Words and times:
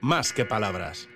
más 0.00 0.32
que 0.32 0.44
palabras. 0.44 1.08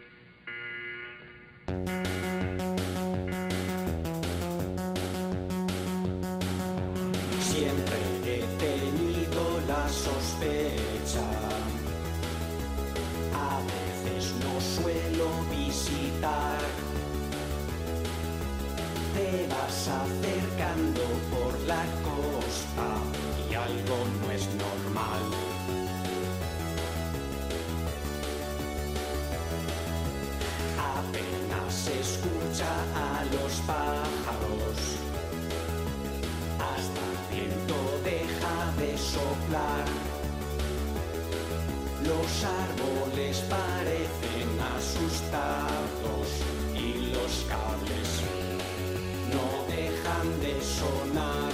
Sonar. 50.64 51.52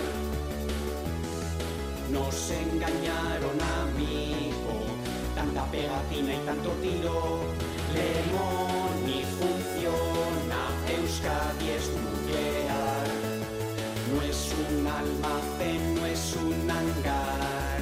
Nos 2.10 2.50
engañaron 2.50 3.56
amigo, 3.82 4.74
tanta 5.34 5.64
pegatina 5.70 6.34
y 6.34 6.38
tanto 6.46 6.70
tiro. 6.82 7.40
Lemon 7.94 8.92
ni 9.06 9.22
funciona, 9.38 10.60
Euskadi 10.88 11.68
es 11.70 11.86
nuclear. 12.04 13.06
No 14.10 14.22
es 14.22 14.52
un 14.68 14.86
almacén, 14.86 15.94
no 15.94 16.06
es 16.06 16.36
un 16.36 16.70
hangar. 16.70 17.80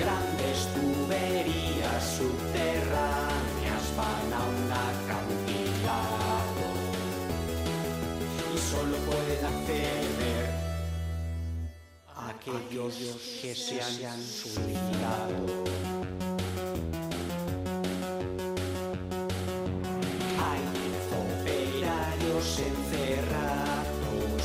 Grandes 0.00 0.58
tuberías 0.74 2.02
subterráneas 2.18 3.84
van 3.96 4.28
a 4.32 4.40
un 4.52 4.72
acantilado 4.72 5.45
pueden 9.06 9.44
acceder 9.44 10.66
aquellos 12.16 12.94
que 13.40 13.54
se 13.54 13.80
han 13.80 14.20
suicidado. 14.20 15.64
Hay 20.42 20.62
operarios 21.12 22.60
encerrados 22.60 24.44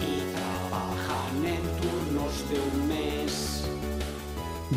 y 0.00 0.04
trabajan 0.32 1.44
en 1.44 1.62
turnos 1.80 2.34
de 2.50 2.56
un 2.60 2.88
mes. 2.88 3.68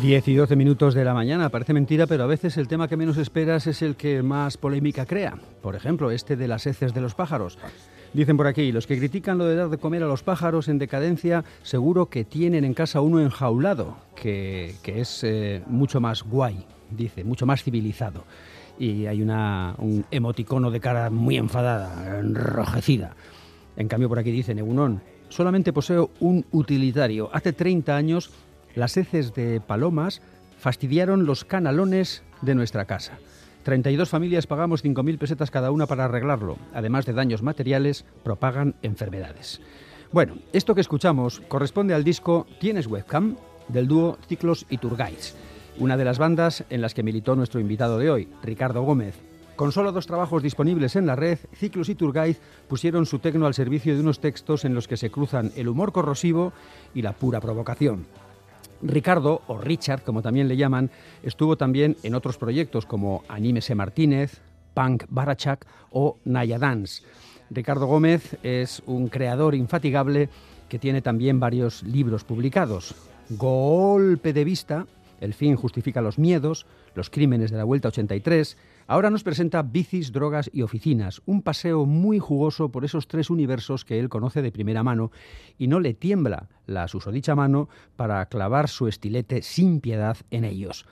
10 0.02 0.28
y 0.28 0.34
12 0.34 0.56
minutos 0.56 0.94
de 0.94 1.04
la 1.04 1.14
mañana, 1.14 1.48
parece 1.50 1.74
mentira, 1.74 2.06
pero 2.06 2.24
a 2.24 2.26
veces 2.26 2.56
el 2.56 2.68
tema 2.68 2.88
que 2.88 2.96
menos 2.96 3.18
esperas 3.18 3.66
es 3.66 3.82
el 3.82 3.96
que 3.96 4.22
más 4.22 4.56
polémica 4.56 5.04
crea. 5.06 5.36
Por 5.62 5.76
ejemplo, 5.76 6.10
este 6.10 6.36
de 6.36 6.48
las 6.48 6.66
heces 6.66 6.94
de 6.94 7.00
los 7.00 7.14
pájaros. 7.14 7.58
Dicen 8.12 8.36
por 8.36 8.48
aquí, 8.48 8.72
los 8.72 8.88
que 8.88 8.98
critican 8.98 9.38
lo 9.38 9.44
de 9.44 9.54
dar 9.54 9.68
de 9.68 9.78
comer 9.78 10.02
a 10.02 10.06
los 10.06 10.24
pájaros 10.24 10.68
en 10.68 10.78
decadencia, 10.78 11.44
seguro 11.62 12.06
que 12.06 12.24
tienen 12.24 12.64
en 12.64 12.74
casa 12.74 13.00
uno 13.00 13.20
enjaulado, 13.20 13.98
que, 14.16 14.74
que 14.82 15.00
es 15.00 15.22
eh, 15.22 15.62
mucho 15.68 16.00
más 16.00 16.24
guay, 16.24 16.66
dice, 16.90 17.22
mucho 17.22 17.46
más 17.46 17.62
civilizado. 17.62 18.24
Y 18.80 19.06
hay 19.06 19.22
una, 19.22 19.76
un 19.78 20.04
emoticono 20.10 20.72
de 20.72 20.80
cara 20.80 21.10
muy 21.10 21.36
enfadada, 21.36 22.18
enrojecida. 22.18 23.14
En 23.76 23.86
cambio, 23.86 24.08
por 24.08 24.18
aquí 24.18 24.32
dice 24.32 24.56
Negunón, 24.56 25.02
solamente 25.28 25.72
poseo 25.72 26.10
un 26.18 26.44
utilitario. 26.50 27.30
Hace 27.32 27.52
30 27.52 27.96
años, 27.96 28.32
las 28.74 28.96
heces 28.96 29.34
de 29.34 29.60
palomas 29.60 30.20
fastidiaron 30.58 31.26
los 31.26 31.44
canalones 31.44 32.24
de 32.42 32.56
nuestra 32.56 32.86
casa. 32.86 33.18
32 33.70 34.08
familias 34.08 34.48
pagamos 34.48 34.84
5.000 34.84 35.16
pesetas 35.16 35.52
cada 35.52 35.70
una 35.70 35.86
para 35.86 36.06
arreglarlo. 36.06 36.56
Además 36.74 37.06
de 37.06 37.12
daños 37.12 37.40
materiales, 37.40 38.04
propagan 38.24 38.74
enfermedades. 38.82 39.60
Bueno, 40.10 40.34
esto 40.52 40.74
que 40.74 40.80
escuchamos 40.80 41.38
corresponde 41.46 41.94
al 41.94 42.02
disco 42.02 42.48
Tienes 42.58 42.88
webcam 42.88 43.36
del 43.68 43.86
dúo 43.86 44.18
Ciclos 44.26 44.66
y 44.70 44.78
Turgais, 44.78 45.36
una 45.78 45.96
de 45.96 46.04
las 46.04 46.18
bandas 46.18 46.64
en 46.68 46.80
las 46.80 46.94
que 46.94 47.04
militó 47.04 47.36
nuestro 47.36 47.60
invitado 47.60 47.98
de 47.98 48.10
hoy, 48.10 48.28
Ricardo 48.42 48.82
Gómez. 48.82 49.14
Con 49.54 49.70
solo 49.70 49.92
dos 49.92 50.08
trabajos 50.08 50.42
disponibles 50.42 50.96
en 50.96 51.06
la 51.06 51.14
red, 51.14 51.38
Ciclos 51.54 51.90
y 51.90 51.94
Turgaiz 51.94 52.40
pusieron 52.66 53.06
su 53.06 53.20
tecno 53.20 53.46
al 53.46 53.54
servicio 53.54 53.94
de 53.94 54.00
unos 54.00 54.18
textos 54.18 54.64
en 54.64 54.74
los 54.74 54.88
que 54.88 54.96
se 54.96 55.12
cruzan 55.12 55.52
el 55.54 55.68
humor 55.68 55.92
corrosivo 55.92 56.52
y 56.92 57.02
la 57.02 57.12
pura 57.12 57.40
provocación. 57.40 58.04
Ricardo, 58.82 59.42
o 59.46 59.58
Richard, 59.58 60.02
como 60.02 60.22
también 60.22 60.48
le 60.48 60.56
llaman, 60.56 60.90
estuvo 61.22 61.56
también 61.56 61.96
en 62.02 62.14
otros 62.14 62.38
proyectos 62.38 62.86
como 62.86 63.24
Anímese 63.28 63.74
Martínez, 63.74 64.40
Punk 64.74 65.04
Barachak 65.08 65.66
o 65.90 66.18
Naya 66.24 66.58
Dance. 66.58 67.02
Ricardo 67.50 67.86
Gómez 67.86 68.38
es 68.42 68.82
un 68.86 69.08
creador 69.08 69.54
infatigable 69.54 70.28
que 70.68 70.78
tiene 70.78 71.02
también 71.02 71.40
varios 71.40 71.82
libros 71.82 72.24
publicados. 72.24 72.94
Golpe 73.30 74.32
de 74.32 74.44
vista, 74.44 74.86
El 75.20 75.34
fin 75.34 75.56
justifica 75.56 76.00
los 76.00 76.18
miedos, 76.18 76.66
Los 76.94 77.10
crímenes 77.10 77.50
de 77.50 77.58
la 77.58 77.64
Vuelta 77.64 77.88
83. 77.88 78.56
Ahora 78.90 79.08
nos 79.08 79.22
presenta 79.22 79.62
Bicis, 79.62 80.10
Drogas 80.10 80.50
y 80.52 80.62
Oficinas, 80.62 81.22
un 81.24 81.42
paseo 81.42 81.86
muy 81.86 82.18
jugoso 82.18 82.72
por 82.72 82.84
esos 82.84 83.06
tres 83.06 83.30
universos 83.30 83.84
que 83.84 84.00
él 84.00 84.08
conoce 84.08 84.42
de 84.42 84.50
primera 84.50 84.82
mano 84.82 85.12
y 85.58 85.68
no 85.68 85.78
le 85.78 85.94
tiembla 85.94 86.48
la 86.66 86.88
susodicha 86.88 87.36
mano 87.36 87.68
para 87.94 88.26
clavar 88.26 88.68
su 88.68 88.88
estilete 88.88 89.42
sin 89.42 89.80
piedad 89.80 90.16
en 90.32 90.42
ellos. 90.42 90.86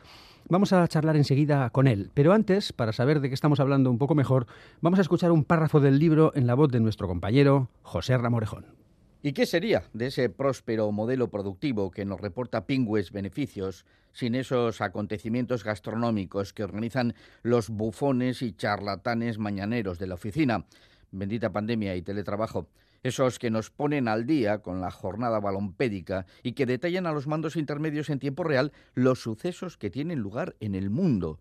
Vamos 0.49 0.73
a 0.73 0.87
charlar 0.87 1.17
enseguida 1.17 1.71
con 1.71 1.89
él, 1.89 2.13
pero 2.15 2.33
antes, 2.33 2.73
para 2.73 2.93
saber 2.93 3.19
de 3.19 3.31
qué 3.31 3.35
estamos 3.35 3.59
hablando 3.59 3.91
un 3.91 3.99
poco 3.99 4.15
mejor, 4.15 4.47
vamos 4.81 5.01
a 5.01 5.03
escuchar 5.03 5.33
un 5.33 5.43
párrafo 5.43 5.81
del 5.81 5.99
libro 5.99 6.31
en 6.37 6.47
la 6.47 6.55
voz 6.55 6.71
de 6.71 6.79
nuestro 6.79 7.09
compañero 7.09 7.69
José 7.83 8.17
Ramorejón. 8.17 8.88
¿Y 9.21 9.33
qué 9.33 9.47
sería 9.47 9.83
de 9.93 10.07
ese 10.07 10.29
próspero 10.29 10.93
modelo 10.93 11.29
productivo 11.29 11.91
que 11.91 12.05
nos 12.05 12.21
reporta 12.21 12.67
pingües 12.67 13.11
beneficios 13.11 13.85
sin 14.13 14.37
esos 14.37 14.81
acontecimientos 14.81 15.65
gastronómicos 15.65 16.53
que 16.53 16.63
organizan 16.63 17.15
los 17.43 17.69
bufones 17.69 18.43
y 18.43 18.53
charlatanes 18.53 19.39
mañaneros 19.39 19.99
de 19.99 20.07
la 20.07 20.15
oficina? 20.15 20.67
Bendita 21.11 21.51
pandemia 21.51 21.97
y 21.97 22.03
teletrabajo. 22.03 22.69
Esos 23.03 23.41
que 23.41 23.51
nos 23.51 23.71
ponen 23.71 24.07
al 24.07 24.25
día 24.25 24.59
con 24.59 24.81
la 24.81 24.93
jornada 24.93 25.41
balompédica 25.41 26.25
y 26.45 26.53
que 26.53 26.67
detallan 26.67 27.07
a 27.07 27.13
los 27.13 27.27
mandos 27.27 27.57
intermedios 27.57 28.11
en 28.11 28.21
tiempo 28.21 28.45
real 28.45 28.71
los 28.95 29.21
sucesos 29.21 29.77
que 29.77 29.91
tienen 29.91 30.21
lugar 30.21 30.55
en 30.61 30.77
el 30.77 30.91
mundo. 30.91 31.41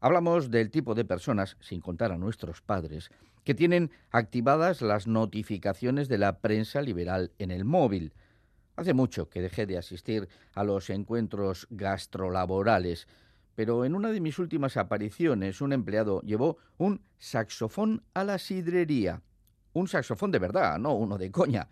Hablamos 0.00 0.50
del 0.50 0.70
tipo 0.70 0.94
de 0.94 1.06
personas, 1.06 1.56
sin 1.60 1.80
contar 1.80 2.12
a 2.12 2.18
nuestros 2.18 2.60
padres, 2.60 3.10
que 3.46 3.54
tienen 3.54 3.92
activadas 4.10 4.82
las 4.82 5.06
notificaciones 5.06 6.08
de 6.08 6.18
la 6.18 6.40
prensa 6.40 6.82
liberal 6.82 7.30
en 7.38 7.52
el 7.52 7.64
móvil. 7.64 8.12
Hace 8.74 8.92
mucho 8.92 9.30
que 9.30 9.40
dejé 9.40 9.66
de 9.66 9.78
asistir 9.78 10.28
a 10.52 10.64
los 10.64 10.90
encuentros 10.90 11.68
gastrolaborales, 11.70 13.06
pero 13.54 13.84
en 13.84 13.94
una 13.94 14.10
de 14.10 14.20
mis 14.20 14.40
últimas 14.40 14.76
apariciones 14.76 15.60
un 15.60 15.72
empleado 15.72 16.22
llevó 16.22 16.58
un 16.76 17.02
saxofón 17.20 18.02
a 18.14 18.24
la 18.24 18.38
sidrería. 18.38 19.22
Un 19.72 19.86
saxofón 19.86 20.32
de 20.32 20.40
verdad, 20.40 20.80
no 20.80 20.94
uno 20.94 21.16
de 21.16 21.30
coña. 21.30 21.68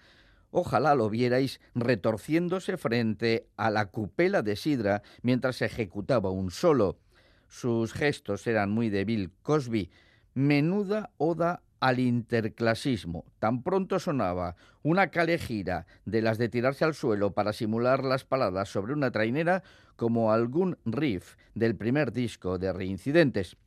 Ojalá 0.53 0.95
lo 0.95 1.11
vierais 1.11 1.61
retorciéndose 1.75 2.77
frente 2.77 3.49
a 3.57 3.71
la 3.71 3.87
cupela 3.87 4.43
de 4.43 4.55
sidra 4.55 5.03
mientras 5.23 5.60
ejecutaba 5.60 6.31
un 6.31 6.53
solo. 6.53 7.01
Sus 7.48 7.93
gestos 7.93 8.47
eran 8.47 8.71
muy 8.71 8.91
de 8.91 9.04
Bill 9.04 9.33
Cosby. 9.43 9.91
Menuda 10.34 11.13
oda 11.16 11.63
al 11.84 11.98
interclasismo. 11.98 13.27
Tan 13.39 13.63
pronto 13.63 13.98
sonaba 13.98 14.57
una 14.83 15.09
calejira 15.09 15.86
de 16.07 16.22
las 16.22 16.39
de 16.39 16.48
tirarse 16.48 16.86
al 16.86 16.95
suelo 16.95 17.34
para 17.34 17.53
simular 17.53 18.03
las 18.04 18.25
paladas 18.25 18.71
sobre 18.71 18.95
una 18.95 19.10
trainera 19.10 19.63
como 19.95 20.33
algún 20.33 20.78
riff 20.86 21.36
del 21.54 21.77
primer 21.77 22.10
disco 22.10 22.57
de 22.57 22.72
Reincidentes. 22.72 23.59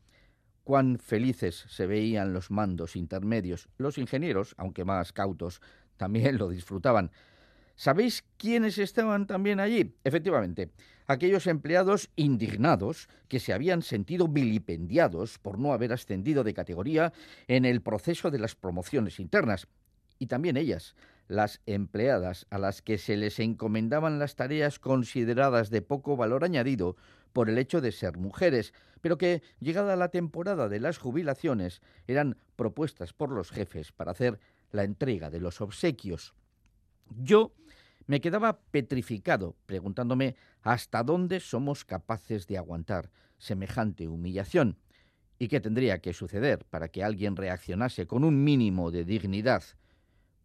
Cuán 0.63 0.97
felices 0.97 1.65
se 1.69 1.85
veían 1.85 2.33
los 2.33 2.49
mandos 2.49 2.95
intermedios. 2.95 3.69
Los 3.77 3.99
ingenieros, 3.99 4.55
aunque 4.57 4.83
más 4.83 5.13
cautos, 5.13 5.61
también 5.95 6.39
lo 6.39 6.49
disfrutaban. 6.49 7.11
¿Sabéis 7.75 8.25
quiénes 8.37 8.79
estaban 8.79 9.27
también 9.27 9.59
allí? 9.59 9.95
Efectivamente, 10.03 10.71
aquellos 11.07 11.47
empleados 11.47 12.09
indignados 12.15 13.07
que 13.29 13.39
se 13.39 13.53
habían 13.53 13.81
sentido 13.81 14.27
vilipendiados 14.27 15.39
por 15.39 15.57
no 15.57 15.73
haber 15.73 15.93
ascendido 15.93 16.43
de 16.43 16.53
categoría 16.53 17.13
en 17.47 17.65
el 17.65 17.81
proceso 17.81 18.29
de 18.29 18.39
las 18.39 18.55
promociones 18.55 19.19
internas. 19.19 19.67
Y 20.19 20.27
también 20.27 20.57
ellas, 20.57 20.95
las 21.27 21.61
empleadas 21.65 22.45
a 22.49 22.57
las 22.57 22.81
que 22.81 22.97
se 22.97 23.17
les 23.17 23.39
encomendaban 23.39 24.19
las 24.19 24.35
tareas 24.35 24.79
consideradas 24.79 25.69
de 25.69 25.81
poco 25.81 26.17
valor 26.17 26.43
añadido 26.43 26.95
por 27.33 27.49
el 27.49 27.57
hecho 27.57 27.81
de 27.81 27.91
ser 27.91 28.17
mujeres, 28.17 28.73
pero 29.01 29.17
que, 29.17 29.43
llegada 29.59 29.95
la 29.95 30.09
temporada 30.09 30.69
de 30.69 30.79
las 30.79 30.97
jubilaciones, 30.97 31.81
eran 32.07 32.37
propuestas 32.55 33.13
por 33.13 33.31
los 33.31 33.51
jefes 33.51 33.91
para 33.91 34.11
hacer 34.11 34.39
la 34.71 34.83
entrega 34.83 35.29
de 35.29 35.39
los 35.39 35.61
obsequios. 35.61 36.33
Yo 37.15 37.53
me 38.07 38.21
quedaba 38.21 38.59
petrificado, 38.71 39.55
preguntándome 39.65 40.35
hasta 40.61 41.03
dónde 41.03 41.39
somos 41.39 41.85
capaces 41.85 42.47
de 42.47 42.57
aguantar 42.57 43.11
semejante 43.37 44.07
humillación 44.07 44.77
y 45.37 45.49
qué 45.49 45.59
tendría 45.59 45.99
que 45.99 46.13
suceder 46.13 46.65
para 46.69 46.87
que 46.87 47.03
alguien 47.03 47.35
reaccionase 47.35 48.07
con 48.07 48.23
un 48.23 48.43
mínimo 48.43 48.89
de 48.89 49.05
dignidad. 49.05 49.63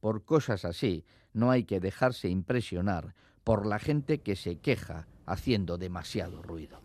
Por 0.01 0.25
cosas 0.25 0.65
así 0.65 1.05
no 1.33 1.51
hay 1.51 1.65
que 1.65 1.81
dejarse 1.81 2.29
impresionar 2.29 3.15
por 3.45 3.67
la 3.67 3.79
gente 3.79 4.19
que 4.19 4.37
se 4.37 4.59
queja 4.59 5.07
haciendo 5.25 5.79
demasiado 5.79 6.43
ruido. 6.43 6.81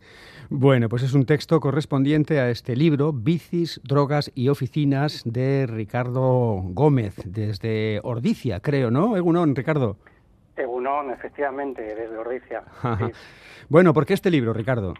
Bueno, 0.49 0.89
pues 0.89 1.03
es 1.03 1.13
un 1.13 1.25
texto 1.25 1.59
correspondiente 1.59 2.39
a 2.39 2.49
este 2.49 2.75
libro, 2.75 3.11
Bicis, 3.11 3.81
Drogas 3.83 4.31
y 4.33 4.47
Oficinas, 4.49 5.23
de 5.25 5.67
Ricardo 5.67 6.61
Gómez, 6.63 7.15
desde 7.25 7.99
Ordicia, 8.03 8.59
creo, 8.59 8.91
¿no? 8.91 9.17
Egunon, 9.17 9.55
Ricardo. 9.55 9.97
Egunon, 10.57 11.11
efectivamente, 11.11 11.81
desde 11.81 12.17
Ordicia. 12.17 12.63
Bueno, 13.69 13.93
¿por 13.93 14.05
qué 14.05 14.13
este 14.13 14.31
libro, 14.31 14.53
Ricardo? 14.53 14.93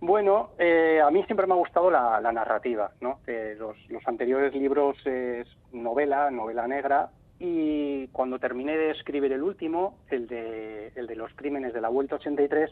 Bueno, 0.00 0.50
eh, 0.58 1.00
a 1.02 1.10
mí 1.10 1.22
siempre 1.24 1.46
me 1.46 1.54
ha 1.54 1.56
gustado 1.56 1.90
la, 1.90 2.20
narrativa, 2.32 2.90
¿no? 3.00 3.20
los, 3.26 3.76
los, 3.88 4.06
anteriores 4.06 4.54
libros 4.54 4.96
es 5.06 5.46
novela, 5.72 6.30
novela 6.30 6.66
negra, 6.66 7.10
y 7.38 8.06
cuando 8.08 8.38
terminé 8.38 8.76
de 8.76 8.90
escribir 8.90 9.32
el 9.32 9.42
último, 9.42 9.96
el 10.10 10.26
de, 10.26 10.92
el 10.94 11.06
de 11.06 11.16
los 11.16 11.32
crímenes 11.34 11.72
de 11.72 11.80
la 11.80 11.88
Vuelta 11.88 12.16
83, 12.16 12.70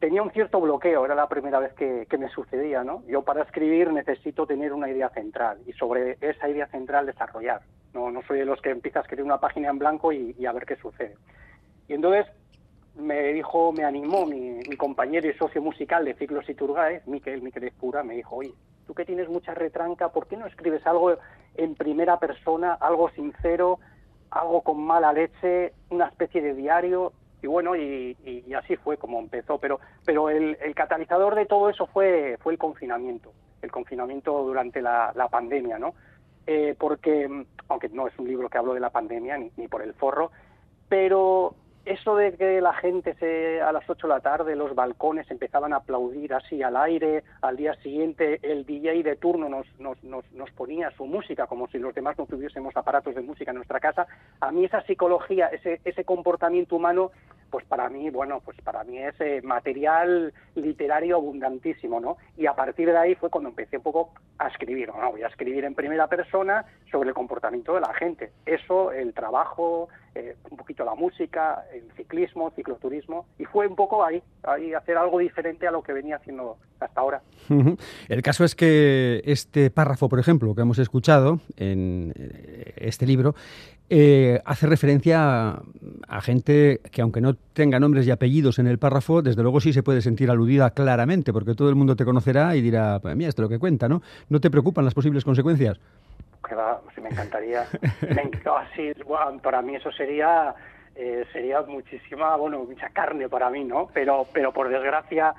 tenía 0.00 0.20
un 0.20 0.32
cierto 0.32 0.60
bloqueo, 0.60 1.04
era 1.04 1.14
la 1.14 1.28
primera 1.28 1.60
vez 1.60 1.72
que, 1.74 2.06
me 2.18 2.28
sucedía, 2.28 2.82
¿no? 2.82 3.04
Yo 3.06 3.22
para 3.22 3.42
escribir 3.42 3.92
necesito 3.92 4.46
tener 4.46 4.72
una 4.72 4.90
idea 4.90 5.10
central 5.10 5.58
y 5.64 5.72
sobre 5.74 6.18
esa 6.20 6.48
idea 6.48 6.66
central 6.66 7.06
desarrollar. 7.06 7.62
No, 7.94 8.10
no 8.10 8.22
soy 8.22 8.40
de 8.40 8.44
los 8.44 8.60
que 8.60 8.70
empieza 8.70 8.98
a 8.98 9.02
escribir 9.02 9.24
una 9.24 9.38
página 9.40 9.70
en 9.70 9.78
blanco 9.78 10.12
y, 10.12 10.44
a 10.44 10.52
ver 10.52 10.66
qué 10.66 10.76
sucede. 10.76 11.16
Y 11.88 11.94
entonces 11.94 12.26
me 12.96 13.32
dijo, 13.32 13.72
me 13.72 13.84
animó 13.84 14.26
mi, 14.26 14.60
compañero 14.76 15.28
y 15.28 15.34
socio 15.34 15.62
musical 15.62 16.04
de 16.04 16.14
Ciclos 16.14 16.44
y 16.48 16.56
Miquel, 17.06 17.42
Miquel 17.42 17.72
Pura, 17.72 18.02
me 18.02 18.14
dijo, 18.14 18.36
oye, 18.36 18.52
tú 18.86 18.94
que 18.94 19.04
tienes 19.04 19.28
mucha 19.28 19.54
retranca, 19.54 20.10
¿por 20.10 20.26
qué 20.26 20.36
no 20.36 20.46
escribes 20.46 20.86
algo 20.86 21.16
en 21.54 21.74
primera 21.74 22.18
persona, 22.18 22.74
algo 22.74 23.10
sincero, 23.10 23.78
algo 24.30 24.62
con 24.62 24.82
mala 24.82 25.12
leche, 25.12 25.72
una 25.90 26.06
especie 26.06 26.42
de 26.42 26.54
diario? 26.54 27.12
Y 27.42 27.46
bueno, 27.46 27.76
y, 27.76 28.16
así 28.56 28.76
fue 28.76 28.96
como 28.96 29.18
empezó. 29.18 29.58
Pero, 29.58 29.78
pero 30.04 30.30
el, 30.30 30.56
catalizador 30.74 31.34
de 31.34 31.46
todo 31.46 31.68
eso 31.68 31.86
fue, 31.86 32.38
fue 32.40 32.54
el 32.54 32.58
confinamiento, 32.58 33.32
el 33.60 33.70
confinamiento 33.70 34.32
durante 34.44 34.80
la, 34.80 35.12
pandemia, 35.30 35.78
¿no? 35.78 35.94
Eh, 36.46 36.74
porque, 36.78 37.44
aunque 37.68 37.88
no 37.88 38.06
es 38.06 38.18
un 38.18 38.28
libro 38.28 38.48
que 38.48 38.58
hablo 38.58 38.74
de 38.74 38.80
la 38.80 38.90
pandemia, 38.90 39.38
ni, 39.38 39.50
ni 39.56 39.68
por 39.68 39.82
el 39.82 39.94
forro, 39.94 40.30
pero 40.88 41.54
eso 41.84 42.16
de 42.16 42.34
que 42.34 42.60
la 42.60 42.72
gente 42.72 43.14
se, 43.14 43.60
a 43.60 43.70
las 43.70 43.88
8 43.88 44.06
de 44.06 44.14
la 44.14 44.20
tarde, 44.20 44.56
los 44.56 44.74
balcones 44.74 45.30
empezaban 45.30 45.72
a 45.72 45.76
aplaudir 45.76 46.32
así 46.32 46.62
al 46.62 46.76
aire, 46.76 47.24
al 47.42 47.56
día 47.56 47.74
siguiente 47.82 48.40
el 48.42 48.64
DJ 48.64 49.02
de 49.02 49.16
turno 49.16 49.48
nos, 49.48 49.66
nos, 49.78 50.02
nos, 50.02 50.30
nos, 50.32 50.50
ponía 50.52 50.90
su 50.92 51.04
música 51.04 51.46
como 51.46 51.68
si 51.68 51.78
los 51.78 51.94
demás 51.94 52.16
no 52.16 52.26
tuviésemos 52.26 52.74
aparatos 52.76 53.14
de 53.14 53.20
música 53.20 53.50
en 53.50 53.56
nuestra 53.56 53.80
casa, 53.80 54.06
a 54.40 54.50
mí 54.50 54.64
esa 54.64 54.80
psicología, 54.82 55.48
ese, 55.48 55.80
ese 55.84 56.04
comportamiento 56.04 56.76
humano, 56.76 57.10
pues 57.54 57.66
para 57.66 57.88
mí, 57.88 58.10
bueno, 58.10 58.40
pues 58.44 58.60
para 58.62 58.82
mí 58.82 58.98
es 58.98 59.14
eh, 59.20 59.40
material 59.44 60.34
literario 60.56 61.14
abundantísimo, 61.14 62.00
¿no? 62.00 62.16
Y 62.36 62.46
a 62.46 62.54
partir 62.54 62.90
de 62.90 62.98
ahí 62.98 63.14
fue 63.14 63.30
cuando 63.30 63.50
empecé 63.50 63.76
un 63.76 63.84
poco 63.84 64.10
a 64.38 64.48
escribir, 64.48 64.88
¿no? 64.88 65.12
Voy 65.12 65.22
a 65.22 65.28
escribir 65.28 65.64
en 65.64 65.76
primera 65.76 66.08
persona 66.08 66.64
sobre 66.90 67.10
el 67.10 67.14
comportamiento 67.14 67.74
de 67.74 67.80
la 67.82 67.94
gente. 67.94 68.32
Eso, 68.44 68.90
el 68.90 69.14
trabajo, 69.14 69.88
eh, 70.16 70.36
un 70.50 70.56
poquito 70.56 70.84
la 70.84 70.96
música, 70.96 71.64
el 71.72 71.90
ciclismo, 71.96 72.50
cicloturismo, 72.56 73.26
y 73.38 73.44
fue 73.44 73.68
un 73.68 73.76
poco 73.76 74.04
ahí, 74.04 74.20
ahí 74.42 74.74
hacer 74.74 74.96
algo 74.96 75.20
diferente 75.20 75.68
a 75.68 75.70
lo 75.70 75.82
que 75.82 75.92
venía 75.92 76.16
haciendo 76.16 76.56
hasta 76.80 77.00
ahora. 77.00 77.22
El 78.08 78.22
caso 78.22 78.44
es 78.44 78.54
que 78.54 79.22
este 79.24 79.70
párrafo, 79.70 80.08
por 80.08 80.18
ejemplo, 80.18 80.54
que 80.54 80.62
hemos 80.62 80.78
escuchado 80.78 81.40
en 81.56 82.12
eh, 82.16 82.74
este 82.76 83.06
libro, 83.06 83.34
eh, 83.90 84.40
hace 84.44 84.66
referencia 84.66 85.60
a, 86.08 86.20
gente 86.20 86.80
que 86.90 87.02
aunque 87.02 87.20
no 87.20 87.34
tenga 87.52 87.78
nombres 87.78 88.06
y 88.06 88.10
apellidos 88.10 88.58
en 88.58 88.66
el 88.66 88.78
párrafo, 88.78 89.22
desde 89.22 89.42
luego 89.42 89.60
sí 89.60 89.72
se 89.72 89.82
puede 89.82 90.00
sentir 90.00 90.30
aludida 90.30 90.70
claramente, 90.70 91.32
porque 91.32 91.54
todo 91.54 91.68
el 91.68 91.74
mundo 91.74 91.96
te 91.96 92.04
conocerá 92.04 92.56
y 92.56 92.62
dirá, 92.62 92.98
pues 93.00 93.14
mira, 93.16 93.28
esto 93.28 93.42
es 93.42 93.44
lo 93.44 93.48
que 93.48 93.58
cuenta, 93.58 93.88
¿no? 93.88 94.02
¿No 94.28 94.40
te 94.40 94.50
preocupan 94.50 94.84
las 94.84 94.94
posibles 94.94 95.24
consecuencias? 95.24 95.78
que 96.46 96.54
va, 96.54 96.78
me 97.02 97.08
encantaría. 97.08 97.64
para 99.42 99.62
mí 99.62 99.76
eso 99.76 99.90
sería 99.92 100.54
eh, 100.96 101.24
sería 101.32 101.62
muchísima, 101.62 102.36
bueno, 102.36 102.64
mucha 102.64 102.88
carne 102.90 103.28
para 103.28 103.50
mí, 103.50 103.64
¿no? 103.64 103.88
Pero, 103.92 104.26
pero 104.32 104.52
por 104.52 104.68
desgracia 104.68 105.34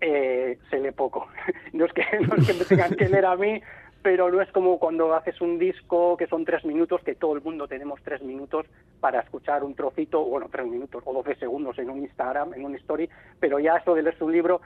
eh, 0.00 0.58
se 0.68 0.78
lee 0.80 0.90
poco. 0.90 1.28
no, 1.72 1.86
es 1.86 1.92
que, 1.92 2.04
no 2.20 2.34
es 2.36 2.46
que 2.46 2.54
me 2.54 2.64
tengan 2.64 2.94
que 2.94 3.08
leer 3.08 3.24
a 3.24 3.36
mí, 3.36 3.60
pero 4.08 4.30
no 4.30 4.40
es 4.40 4.50
como 4.52 4.78
cuando 4.78 5.14
haces 5.14 5.38
un 5.42 5.58
disco 5.58 6.16
que 6.16 6.26
son 6.28 6.46
tres 6.46 6.64
minutos, 6.64 7.02
que 7.02 7.14
todo 7.14 7.34
el 7.34 7.42
mundo 7.42 7.68
tenemos 7.68 8.00
tres 8.02 8.22
minutos 8.22 8.64
para 9.00 9.20
escuchar 9.20 9.62
un 9.62 9.74
trocito, 9.74 10.24
bueno, 10.24 10.48
tres 10.50 10.66
minutos 10.66 11.02
o 11.04 11.12
doce 11.12 11.34
segundos 11.34 11.78
en 11.78 11.90
un 11.90 11.98
Instagram, 11.98 12.54
en 12.54 12.64
un 12.64 12.74
story, 12.76 13.06
pero 13.38 13.58
ya 13.58 13.76
eso 13.76 13.94
de 13.94 14.02
leer 14.02 14.16
un 14.20 14.32
libro 14.32 14.62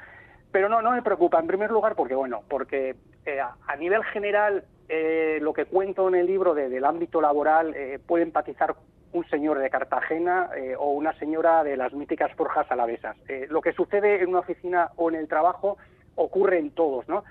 pero 0.52 0.68
no, 0.68 0.80
no 0.80 0.92
me 0.92 1.02
preocupa, 1.02 1.40
en 1.40 1.48
primer 1.48 1.72
lugar, 1.72 1.96
porque, 1.96 2.14
bueno, 2.14 2.42
porque 2.48 2.94
eh, 3.26 3.40
a 3.40 3.76
nivel 3.76 4.04
general 4.04 4.62
eh, 4.88 5.40
lo 5.42 5.52
que 5.52 5.64
cuento 5.64 6.06
en 6.06 6.14
el 6.14 6.26
libro 6.26 6.54
del 6.54 6.84
ámbito 6.84 7.20
laboral 7.20 7.74
eh, 7.74 7.98
puede 7.98 8.22
empatizar 8.22 8.76
un 9.12 9.28
señor 9.28 9.58
de 9.58 9.70
Cartagena 9.70 10.50
o 10.78 10.92
una 10.92 11.18
señora 11.18 11.64
de 11.64 11.76
las 11.76 11.92
míticas 11.92 12.30
forjas 12.36 12.70
alavesas. 12.70 13.16
lo 13.48 13.60
que 13.60 13.72
sucede 13.72 14.22
en 14.22 14.28
una 14.28 14.38
oficina 14.38 14.90
o 14.94 15.10
en 15.10 15.16
el 15.16 15.26
trabajo 15.26 15.78
ocurre 16.14 16.58
en 16.58 16.70
todos, 16.70 17.08
¿no? 17.08 17.24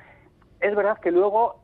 Es 0.62 0.76
verdad 0.76 1.00
que 1.00 1.12
luego 1.12 1.60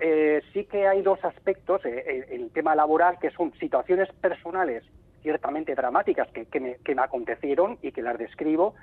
sí 0.54 0.66
que 0.66 0.88
hay 0.88 1.04
dos 1.04 1.24
aspectos 1.24 1.86
en 1.86 2.42
el 2.42 2.52
tema 2.52 2.76
laboral 2.76 3.20
que 3.20 3.30
son 3.30 3.54
situaciones 3.60 4.12
personales 4.22 4.84
ciertamente 5.22 5.76
dramáticas 5.76 6.30
que, 6.32 6.60
me, 6.60 6.78
que 6.78 6.96
me 6.96 7.02
acontecieron 7.02 7.78
y 7.82 7.92
que 7.92 8.02
las 8.02 8.18
describo, 8.18 8.76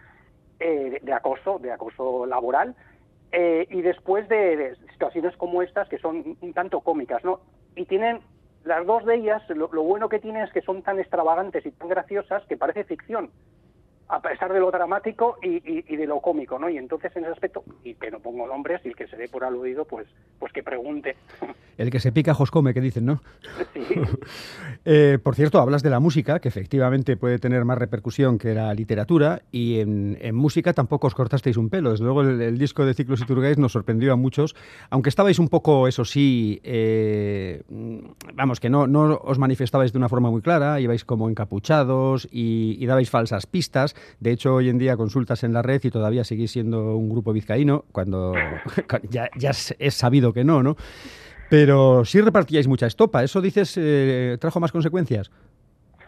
eh, 0.60 1.00
de, 1.02 1.12
acoso, 1.12 1.58
de 1.58 1.72
acoso 1.72 2.26
laboral, 2.26 2.74
eh, 3.32 3.66
y 3.70 3.82
después 3.82 4.28
de, 4.28 4.76
situaciones 4.92 5.34
como 5.36 5.62
estas 5.62 5.88
que 5.88 5.98
son 5.98 6.36
un 6.40 6.52
tanto 6.52 6.80
cómicas, 6.80 7.24
¿no? 7.24 7.40
Y 7.74 7.86
tienen, 7.86 8.20
las 8.64 8.86
dos 8.86 9.04
de 9.04 9.16
ellas, 9.16 9.42
lo, 9.48 9.68
lo 9.72 9.82
bueno 9.82 10.08
que 10.08 10.20
tienen 10.20 10.44
es 10.44 10.52
que 10.52 10.60
son 10.60 10.82
tan 10.82 10.98
extravagantes 10.98 11.64
y 11.66 11.70
tan 11.72 11.88
graciosas 11.88 12.44
que 12.46 12.56
parece 12.56 12.84
ficción 12.84 13.30
a 14.08 14.20
pesar 14.20 14.52
de 14.52 14.60
lo 14.60 14.70
dramático 14.70 15.38
y, 15.42 15.96
de 15.96 16.06
lo 16.06 16.20
cómico, 16.20 16.58
¿no? 16.58 16.68
Y 16.68 16.76
entonces 16.76 17.14
en 17.16 17.24
ese 17.24 17.32
aspecto, 17.32 17.64
y 17.82 17.94
que 17.94 18.10
no 18.10 18.20
pongo 18.20 18.46
nombres, 18.46 18.80
y 18.84 18.88
el 18.88 18.96
que 18.96 19.06
se 19.06 19.16
dé 19.16 19.28
por 19.28 19.44
aludido, 19.44 19.84
pues, 19.84 20.06
pues 20.38 20.52
que 20.52 20.62
pregunte. 20.62 21.16
El 21.76 21.90
que 21.90 21.98
se 21.98 22.12
pica 22.12 22.36
come, 22.52 22.72
que 22.72 22.80
dicen, 22.80 23.06
¿no? 23.06 23.20
Sí. 23.72 23.80
Eh, 24.86 25.18
por 25.22 25.34
cierto, 25.34 25.58
hablas 25.60 25.82
de 25.82 25.88
la 25.88 25.98
música, 25.98 26.40
que 26.40 26.48
efectivamente 26.48 27.16
puede 27.16 27.38
tener 27.38 27.64
más 27.64 27.78
repercusión 27.78 28.36
que 28.36 28.52
la 28.52 28.74
literatura, 28.74 29.40
y 29.50 29.80
en, 29.80 30.34
música 30.34 30.74
tampoco 30.74 31.06
os 31.06 31.14
cortasteis 31.14 31.56
un 31.56 31.70
pelo. 31.70 31.92
Desde 31.92 32.04
luego 32.04 32.20
el, 32.20 32.58
disco 32.58 32.84
de 32.84 32.92
Ciclos 32.92 33.22
y 33.22 33.24
Turgáis 33.24 33.56
nos 33.56 33.72
sorprendió 33.72 34.12
a 34.12 34.16
muchos, 34.16 34.54
aunque 34.90 35.08
estabais 35.08 35.38
un 35.38 35.48
poco, 35.48 35.88
eso 35.88 36.04
sí, 36.04 36.60
eh, 36.64 37.62
vamos, 38.34 38.60
que 38.60 38.68
no, 38.68 38.86
no 38.86 39.18
os 39.24 39.38
manifestabais 39.38 39.90
de 39.90 39.98
una 39.98 40.10
forma 40.10 40.30
muy 40.30 40.42
clara, 40.42 40.80
ibais 40.80 41.06
como 41.06 41.30
encapuchados 41.30 42.28
y, 42.30 42.76
y 42.78 42.84
dabais 42.84 43.08
falsas 43.08 43.46
pistas. 43.46 43.93
De 44.20 44.30
hecho, 44.32 44.54
hoy 44.54 44.68
en 44.68 44.78
día 44.78 44.96
consultas 44.96 45.44
en 45.44 45.52
la 45.52 45.62
red 45.62 45.80
y 45.82 45.90
todavía 45.90 46.24
seguís 46.24 46.52
siendo 46.52 46.96
un 46.96 47.08
grupo 47.08 47.32
vizcaíno, 47.32 47.84
cuando 47.92 48.34
ya, 49.10 49.28
es 49.30 49.94
sabido 49.94 50.32
que 50.32 50.44
no, 50.44 50.62
¿no? 50.62 50.76
Pero 51.50 52.04
sí 52.04 52.20
repartíais 52.20 52.66
mucha 52.66 52.86
estopa. 52.86 53.22
¿Eso 53.22 53.40
dices 53.40 53.74
eh, 53.76 54.36
trajo 54.40 54.60
más 54.60 54.72
consecuencias? 54.72 55.30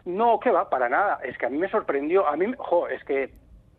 No, 0.05 0.38
que 0.40 0.50
va, 0.50 0.71
para 0.71 0.88
nada. 0.88 1.19
Es 1.25 1.37
que 1.37 1.47
a 1.47 1.50
mí 1.50 1.59
me 1.59 1.69
sorprendió. 1.69 2.26
A 2.26 2.37
mí, 2.37 2.47
jo, 2.57 2.88
es 2.88 3.02
que 3.05 3.31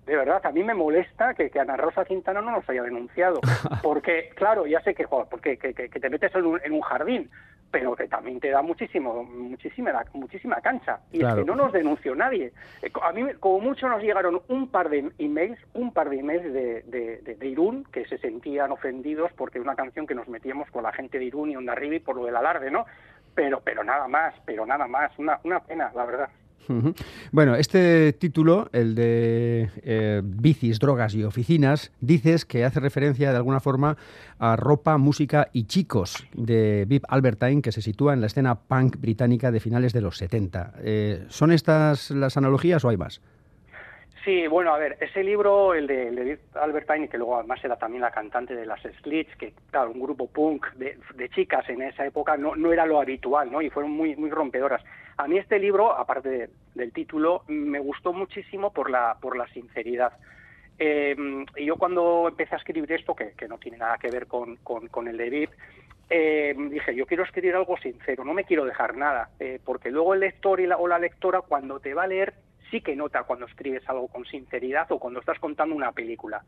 de 0.07 0.15
verdad, 0.15 0.39
a 0.45 0.51
mí 0.53 0.63
me 0.63 0.73
molesta 0.73 1.33
que, 1.33 1.51
Ana 1.59 1.75
Rosa 1.75 2.05
Quintana 2.05 2.41
no 2.41 2.51
nos 2.51 2.69
haya 2.69 2.81
denunciado. 2.81 3.41
Porque, 3.83 4.29
claro, 4.35 4.65
ya 4.65 4.79
sé 4.81 4.95
que, 4.95 5.05
porque 5.07 5.57
que, 5.57 5.73
te 5.73 6.09
metes 6.09 6.33
en 6.33 6.45
un, 6.45 6.61
en 6.63 6.71
un, 6.71 6.81
jardín, 6.81 7.29
pero 7.69 7.93
que 7.93 8.07
también 8.07 8.39
te 8.39 8.49
da 8.49 8.61
muchísimo, 8.61 9.25
muchísima, 9.25 9.91
muchísima 10.13 10.61
cancha. 10.61 11.01
Y 11.11 11.25
es 11.25 11.33
que 11.33 11.43
no 11.43 11.55
nos 11.55 11.73
denunció 11.73 12.15
nadie. 12.15 12.53
Eh, 12.81 12.89
a 13.03 13.11
mí, 13.11 13.23
como 13.41 13.59
mucho, 13.59 13.89
nos 13.89 14.01
llegaron 14.01 14.41
un 14.47 14.69
par 14.69 14.89
de 14.89 15.11
emails, 15.17 15.59
un 15.73 15.91
par 15.91 16.09
de 16.09 16.19
emails 16.19 16.53
de, 16.53 16.83
de, 17.37 17.47
Irún, 17.47 17.83
que 17.91 18.05
se 18.05 18.17
sentían 18.17 18.71
ofendidos 18.71 19.31
porque 19.35 19.59
una 19.59 19.75
canción 19.75 20.07
que 20.07 20.15
nos 20.15 20.29
metíamos 20.29 20.71
con 20.71 20.83
la 20.83 20.93
gente 20.93 21.19
de 21.19 21.25
Irún 21.25 21.51
y 21.51 21.57
Onda 21.57 21.75
Ribi 21.75 21.99
por 21.99 22.15
lo 22.15 22.25
del 22.25 22.37
alarde, 22.37 22.71
¿no? 22.71 22.85
Pero, 23.35 23.59
pero 23.59 23.83
nada 23.83 24.07
más, 24.07 24.33
pero 24.45 24.65
nada 24.65 24.87
más. 24.87 25.11
Una, 25.19 25.39
una 25.43 25.59
pena, 25.59 25.91
la 25.93 26.05
verdad. 26.05 26.29
Bueno, 27.31 27.55
este 27.55 28.13
título, 28.13 28.69
el 28.73 28.95
de 28.95 29.69
eh, 29.83 30.21
bicis, 30.23 30.79
drogas 30.79 31.15
y 31.15 31.23
oficinas, 31.23 31.91
dices 32.01 32.45
que 32.45 32.65
hace 32.65 32.79
referencia 32.79 33.31
de 33.31 33.37
alguna 33.37 33.59
forma 33.59 33.97
a 34.39 34.55
ropa, 34.55 34.97
música 34.97 35.49
y 35.53 35.63
chicos 35.63 36.25
de 36.33 36.85
Vip 36.87 37.05
Albertine 37.07 37.61
que 37.61 37.71
se 37.71 37.81
sitúa 37.81 38.13
en 38.13 38.21
la 38.21 38.27
escena 38.27 38.55
punk 38.55 38.97
británica 38.97 39.51
de 39.51 39.59
finales 39.59 39.93
de 39.93 40.01
los 40.01 40.17
70. 40.17 40.73
Eh, 40.79 41.25
¿Son 41.29 41.51
estas 41.51 42.11
las 42.11 42.37
analogías 42.37 42.83
o 42.83 42.89
hay 42.89 42.97
más? 42.97 43.21
Sí, 44.23 44.47
bueno, 44.47 44.73
a 44.73 44.77
ver, 44.77 44.97
ese 44.99 45.23
libro, 45.23 45.73
el 45.73 45.87
de, 45.87 46.07
el 46.09 46.39
Albertine, 46.55 47.07
que 47.07 47.17
luego 47.17 47.37
además 47.37 47.63
era 47.63 47.77
también 47.77 48.01
la 48.01 48.11
cantante 48.11 48.55
de 48.55 48.65
las 48.65 48.81
Slits, 48.81 49.35
que 49.37 49.53
claro, 49.71 49.91
un 49.91 50.01
grupo 50.01 50.27
punk 50.27 50.67
de, 50.73 50.97
chicas 51.29 51.67
en 51.69 51.81
esa 51.81 52.05
época 52.05 52.35
no, 52.35 52.55
no, 52.55 52.73
era 52.73 52.85
lo 52.85 52.99
habitual, 52.99 53.51
¿no? 53.51 53.61
Y 53.61 53.69
fueron 53.69 53.91
muy, 53.91 54.15
muy 54.15 54.29
rompedoras. 54.29 54.83
A 55.17 55.27
mí 55.27 55.37
este 55.37 55.59
libro, 55.59 55.93
aparte 55.93 56.49
del 56.75 56.91
título, 56.93 57.43
me 57.47 57.79
gustó 57.79 58.11
muchísimo 58.11 58.71
por 58.73 58.89
la, 58.89 59.17
por 59.21 59.37
la 59.37 59.47
sinceridad. 59.47 60.13
Eh, 60.79 61.15
y 61.55 61.65
yo 61.65 61.75
cuando 61.77 62.27
empecé 62.27 62.55
a 62.55 62.59
escribir 62.59 62.91
esto, 62.91 63.15
que, 63.15 63.31
que 63.31 63.47
no 63.47 63.57
tiene 63.57 63.77
nada 63.77 63.97
que 63.97 64.11
ver 64.11 64.27
con, 64.27 64.57
con, 64.57 65.07
el 65.07 65.17
de 65.17 65.49
eh, 66.09 66.55
dije, 66.69 66.95
yo 66.95 67.05
quiero 67.05 67.23
escribir 67.23 67.55
algo 67.55 67.77
sincero, 67.77 68.23
no 68.23 68.33
me 68.33 68.45
quiero 68.45 68.63
dejar 68.63 68.95
nada, 68.95 69.29
eh, 69.39 69.59
porque 69.63 69.91
luego 69.91 70.13
el 70.13 70.21
lector 70.21 70.59
y 70.59 70.67
la, 70.67 70.77
o 70.77 70.87
la 70.87 70.99
lectora 70.99 71.41
cuando 71.41 71.79
te 71.79 71.93
va 71.93 72.03
a 72.03 72.07
leer 72.07 72.33
sí 72.69 72.81
que 72.81 72.95
nota 72.95 73.23
cuando 73.23 73.45
escribes 73.45 73.87
algo 73.89 74.07
con 74.07 74.25
sinceridad 74.25 74.91
o 74.91 74.99
cuando 74.99 75.19
estás 75.19 75.39
contando 75.39 75.75
una 75.75 75.91
película. 75.91 76.43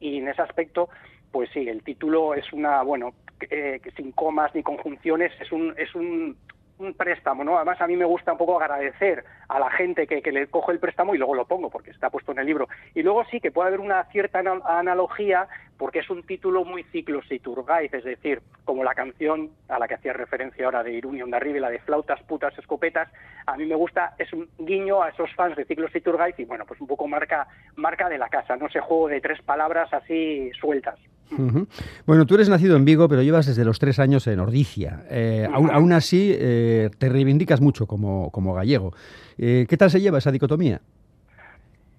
Y 0.00 0.18
en 0.18 0.28
ese 0.28 0.42
aspecto, 0.42 0.88
pues 1.30 1.50
sí, 1.52 1.68
el 1.68 1.82
título 1.82 2.34
es 2.34 2.52
una, 2.52 2.82
bueno, 2.82 3.14
eh, 3.50 3.80
sin 3.96 4.12
comas 4.12 4.54
ni 4.54 4.62
conjunciones, 4.62 5.32
es 5.40 5.52
un, 5.52 5.74
es 5.76 5.94
un 5.94 6.36
un 6.80 6.94
préstamo, 6.94 7.44
¿no? 7.44 7.56
Además 7.56 7.80
a 7.80 7.86
mí 7.86 7.96
me 7.96 8.04
gusta 8.04 8.32
un 8.32 8.38
poco 8.38 8.60
agradecer 8.60 9.24
a 9.48 9.58
la 9.58 9.70
gente 9.70 10.06
que, 10.06 10.20
le 10.32 10.46
cojo 10.48 10.72
el 10.72 10.78
préstamo 10.78 11.14
y 11.14 11.18
luego 11.18 11.34
lo 11.34 11.46
pongo 11.46 11.70
porque 11.70 11.90
está 11.90 12.10
puesto 12.10 12.32
en 12.32 12.38
el 12.38 12.46
libro. 12.46 12.68
Y 12.94 13.02
luego 13.02 13.24
sí 13.26 13.40
que 13.40 13.50
puede 13.50 13.68
haber 13.68 13.80
una 13.80 14.04
cierta 14.04 14.40
analogía 14.64 15.48
porque 15.80 16.00
es 16.00 16.10
un 16.10 16.22
título 16.24 16.62
muy 16.62 16.82
ciclo 16.92 17.22
Siturgaiz, 17.22 17.94
es 17.94 18.04
decir, 18.04 18.42
como 18.66 18.84
la 18.84 18.92
canción 18.92 19.48
a 19.66 19.78
la 19.78 19.88
que 19.88 19.94
hacía 19.94 20.12
referencia 20.12 20.66
ahora 20.66 20.82
de 20.82 20.92
Irún 20.92 21.16
y 21.16 21.22
Arriba, 21.34 21.58
la 21.58 21.70
de 21.70 21.78
flautas, 21.78 22.22
putas, 22.24 22.52
escopetas, 22.58 23.08
a 23.46 23.56
mí 23.56 23.64
me 23.64 23.74
gusta, 23.74 24.14
es 24.18 24.30
un 24.34 24.46
guiño 24.58 25.02
a 25.02 25.08
esos 25.08 25.34
fans 25.34 25.56
de 25.56 25.64
ciclo 25.64 25.88
Siturgaiz 25.88 26.38
y 26.38 26.44
bueno, 26.44 26.66
pues 26.68 26.82
un 26.82 26.86
poco 26.86 27.08
marca, 27.08 27.48
marca 27.76 28.10
de 28.10 28.18
la 28.18 28.28
casa, 28.28 28.56
no 28.56 28.66
ese 28.66 28.80
juego 28.80 29.08
de 29.08 29.22
tres 29.22 29.40
palabras 29.40 29.90
así 29.94 30.50
sueltas. 30.60 30.98
Bueno, 32.04 32.26
tú 32.26 32.34
eres 32.34 32.50
nacido 32.50 32.76
en 32.76 32.84
Vigo, 32.84 33.08
pero 33.08 33.22
llevas 33.22 33.46
desde 33.46 33.64
los 33.64 33.78
tres 33.78 34.00
años 34.00 34.26
en 34.26 34.38
Ordicia. 34.38 35.04
Eh, 35.08 35.48
aún, 35.50 35.92
así, 35.92 36.36
eh, 36.38 36.90
te 36.98 37.08
reivindicas 37.08 37.62
mucho 37.62 37.86
como, 37.86 38.30
como 38.32 38.52
gallego. 38.52 38.92
Eh, 39.38 39.64
¿Qué 39.66 39.78
tal 39.78 39.90
se 39.90 40.00
lleva 40.00 40.18
esa 40.18 40.30
dicotomía? 40.30 40.82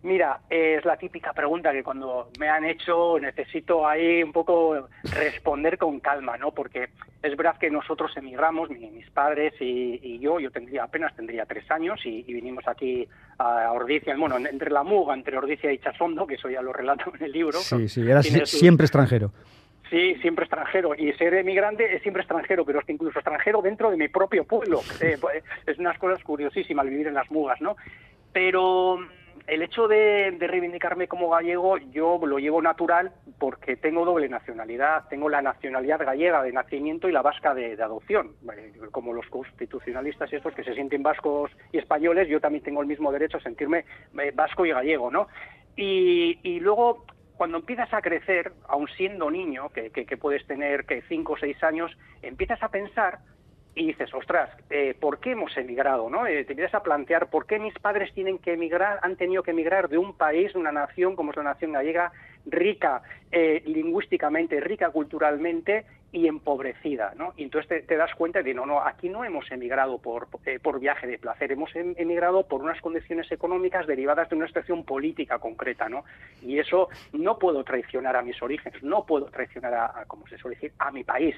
Mira, 0.03 0.41
es 0.49 0.83
la 0.83 0.97
típica 0.97 1.31
pregunta 1.31 1.71
que 1.71 1.83
cuando 1.83 2.29
me 2.39 2.49
han 2.49 2.65
hecho 2.65 3.19
necesito 3.19 3.87
ahí 3.87 4.23
un 4.23 4.31
poco 4.31 4.87
responder 5.03 5.77
con 5.77 5.99
calma, 5.99 6.37
¿no? 6.37 6.51
Porque 6.51 6.89
es 7.21 7.37
verdad 7.37 7.57
que 7.59 7.69
nosotros 7.69 8.11
emigramos, 8.17 8.69
mis 8.71 9.09
padres 9.11 9.53
y, 9.59 10.17
yo, 10.19 10.39
yo 10.39 10.49
tendría 10.49 10.85
apenas 10.85 11.15
tendría 11.15 11.45
tres 11.45 11.69
años 11.69 11.99
y, 12.03 12.23
vinimos 12.23 12.67
aquí 12.67 13.07
a 13.37 13.71
Ordicia, 13.71 14.15
bueno, 14.17 14.37
entre 14.37 14.71
la 14.71 14.83
Muga, 14.83 15.13
entre 15.13 15.37
Ordicia 15.37 15.71
y 15.71 15.77
Chasondo, 15.77 16.25
que 16.25 16.35
eso 16.35 16.49
ya 16.49 16.63
lo 16.63 16.73
relato 16.73 17.13
en 17.15 17.25
el 17.25 17.31
libro. 17.31 17.59
Sí, 17.59 17.87
sí, 17.87 18.01
era 18.01 18.23
siempre 18.23 18.85
extranjero. 18.85 19.31
Sí, 19.91 20.15
siempre 20.21 20.45
extranjero. 20.45 20.95
Y 20.95 21.11
ser 21.13 21.33
emigrante 21.33 21.93
es 21.93 22.01
siempre 22.01 22.21
extranjero, 22.21 22.65
pero 22.65 22.79
es 22.79 22.85
que 22.85 22.93
incluso 22.93 23.19
extranjero 23.19 23.61
dentro 23.61 23.91
de 23.91 23.97
mi 23.97 24.07
propio 24.07 24.45
pueblo. 24.45 24.81
Eh, 25.01 25.17
pues, 25.19 25.43
es 25.65 25.79
unas 25.79 25.97
cosas 25.97 26.23
curiosísimas 26.23 26.85
vivir 26.85 27.07
en 27.07 27.15
las 27.15 27.29
mugas, 27.31 27.59
¿no? 27.59 27.75
Pero 28.31 28.99
el 29.47 29.61
hecho 29.61 29.87
de, 29.87 30.35
reivindicarme 30.39 31.07
como 31.07 31.29
gallego 31.29 31.77
yo 31.77 32.19
lo 32.25 32.39
llevo 32.39 32.61
natural 32.61 33.11
porque 33.39 33.75
tengo 33.75 34.05
doble 34.05 34.29
nacionalidad, 34.29 35.07
tengo 35.09 35.29
la 35.29 35.41
nacionalidad 35.41 36.05
gallega 36.05 36.43
de 36.43 36.51
nacimiento 36.51 37.09
y 37.09 37.11
la 37.11 37.21
vasca 37.21 37.53
de, 37.53 37.81
adopción, 37.81 38.35
como 38.91 39.13
los 39.13 39.27
constitucionalistas 39.27 40.31
y 40.31 40.35
estos 40.35 40.53
que 40.53 40.63
se 40.63 40.73
sienten 40.73 41.03
vascos 41.03 41.51
y 41.71 41.77
españoles, 41.77 42.27
yo 42.27 42.39
también 42.39 42.63
tengo 42.63 42.81
el 42.81 42.87
mismo 42.87 43.11
derecho 43.11 43.37
a 43.37 43.41
sentirme 43.41 43.85
eh, 44.19 44.31
vasco 44.33 44.65
y 44.65 44.71
gallego, 44.71 45.09
¿no? 45.09 45.27
Y, 45.75 46.59
luego 46.59 47.05
cuando 47.37 47.57
empiezas 47.57 47.91
a 47.91 48.01
crecer, 48.01 48.53
aun 48.67 48.87
siendo 48.89 49.31
niño, 49.31 49.69
que, 49.69 49.89
que 49.89 50.17
puedes 50.17 50.45
tener 50.45 50.85
que 50.85 51.01
cinco 51.09 51.33
o 51.33 51.37
seis 51.37 51.61
años, 51.63 51.91
empiezas 52.21 52.61
a 52.61 52.69
pensar 52.69 53.19
y 53.73 53.87
dices, 53.87 54.13
ostras, 54.13 54.49
eh, 54.69 54.95
¿por 54.99 55.19
qué 55.19 55.31
hemos 55.31 55.55
emigrado? 55.55 56.09
¿no? 56.09 56.27
Eh, 56.27 56.43
te 56.43 56.53
empiezas 56.53 56.75
a 56.75 56.83
plantear 56.83 57.29
por 57.29 57.45
qué 57.45 57.57
mis 57.57 57.73
padres 57.79 58.13
tienen 58.13 58.37
que 58.37 58.53
emigrar, 58.53 58.99
han 59.01 59.15
tenido 59.15 59.43
que 59.43 59.51
emigrar 59.51 59.87
de 59.87 59.97
un 59.97 60.13
país, 60.13 60.53
de 60.53 60.59
una 60.59 60.71
nación 60.71 61.15
como 61.15 61.31
es 61.31 61.37
la 61.37 61.43
nación 61.43 61.71
gallega, 61.71 62.11
rica 62.45 63.01
eh, 63.31 63.63
lingüísticamente, 63.65 64.59
rica 64.59 64.89
culturalmente 64.89 65.85
y 66.11 66.27
empobrecida, 66.27 67.13
¿no? 67.17 67.33
Y 67.37 67.43
entonces 67.43 67.85
te, 67.87 67.95
das 67.95 68.13
cuenta 68.15 68.41
de, 68.41 68.53
no, 68.53 68.65
no, 68.65 68.81
aquí 68.81 69.09
no 69.09 69.23
hemos 69.23 69.49
emigrado 69.51 69.97
por, 69.97 70.27
eh, 70.45 70.59
por 70.59 70.79
viaje 70.79 71.07
de 71.07 71.17
placer, 71.17 71.51
hemos 71.51 71.75
em, 71.75 71.93
emigrado 71.97 72.47
por 72.47 72.61
unas 72.61 72.81
condiciones 72.81 73.31
económicas 73.31 73.87
derivadas 73.87 74.29
de 74.29 74.35
una 74.35 74.47
situación 74.47 74.83
política 74.83 75.39
concreta, 75.39 75.87
¿no? 75.89 76.03
Y 76.41 76.59
eso 76.59 76.89
no 77.13 77.39
puedo 77.39 77.63
traicionar 77.63 78.15
a 78.15 78.21
mis 78.21 78.41
orígenes, 78.41 78.81
no 78.83 79.05
puedo 79.05 79.27
traicionar 79.27 79.73
a, 79.73 80.05
como 80.07 80.27
se 80.27 80.37
suele 80.37 80.55
decir, 80.55 80.73
a 80.79 80.91
mi 80.91 81.03
país. 81.03 81.35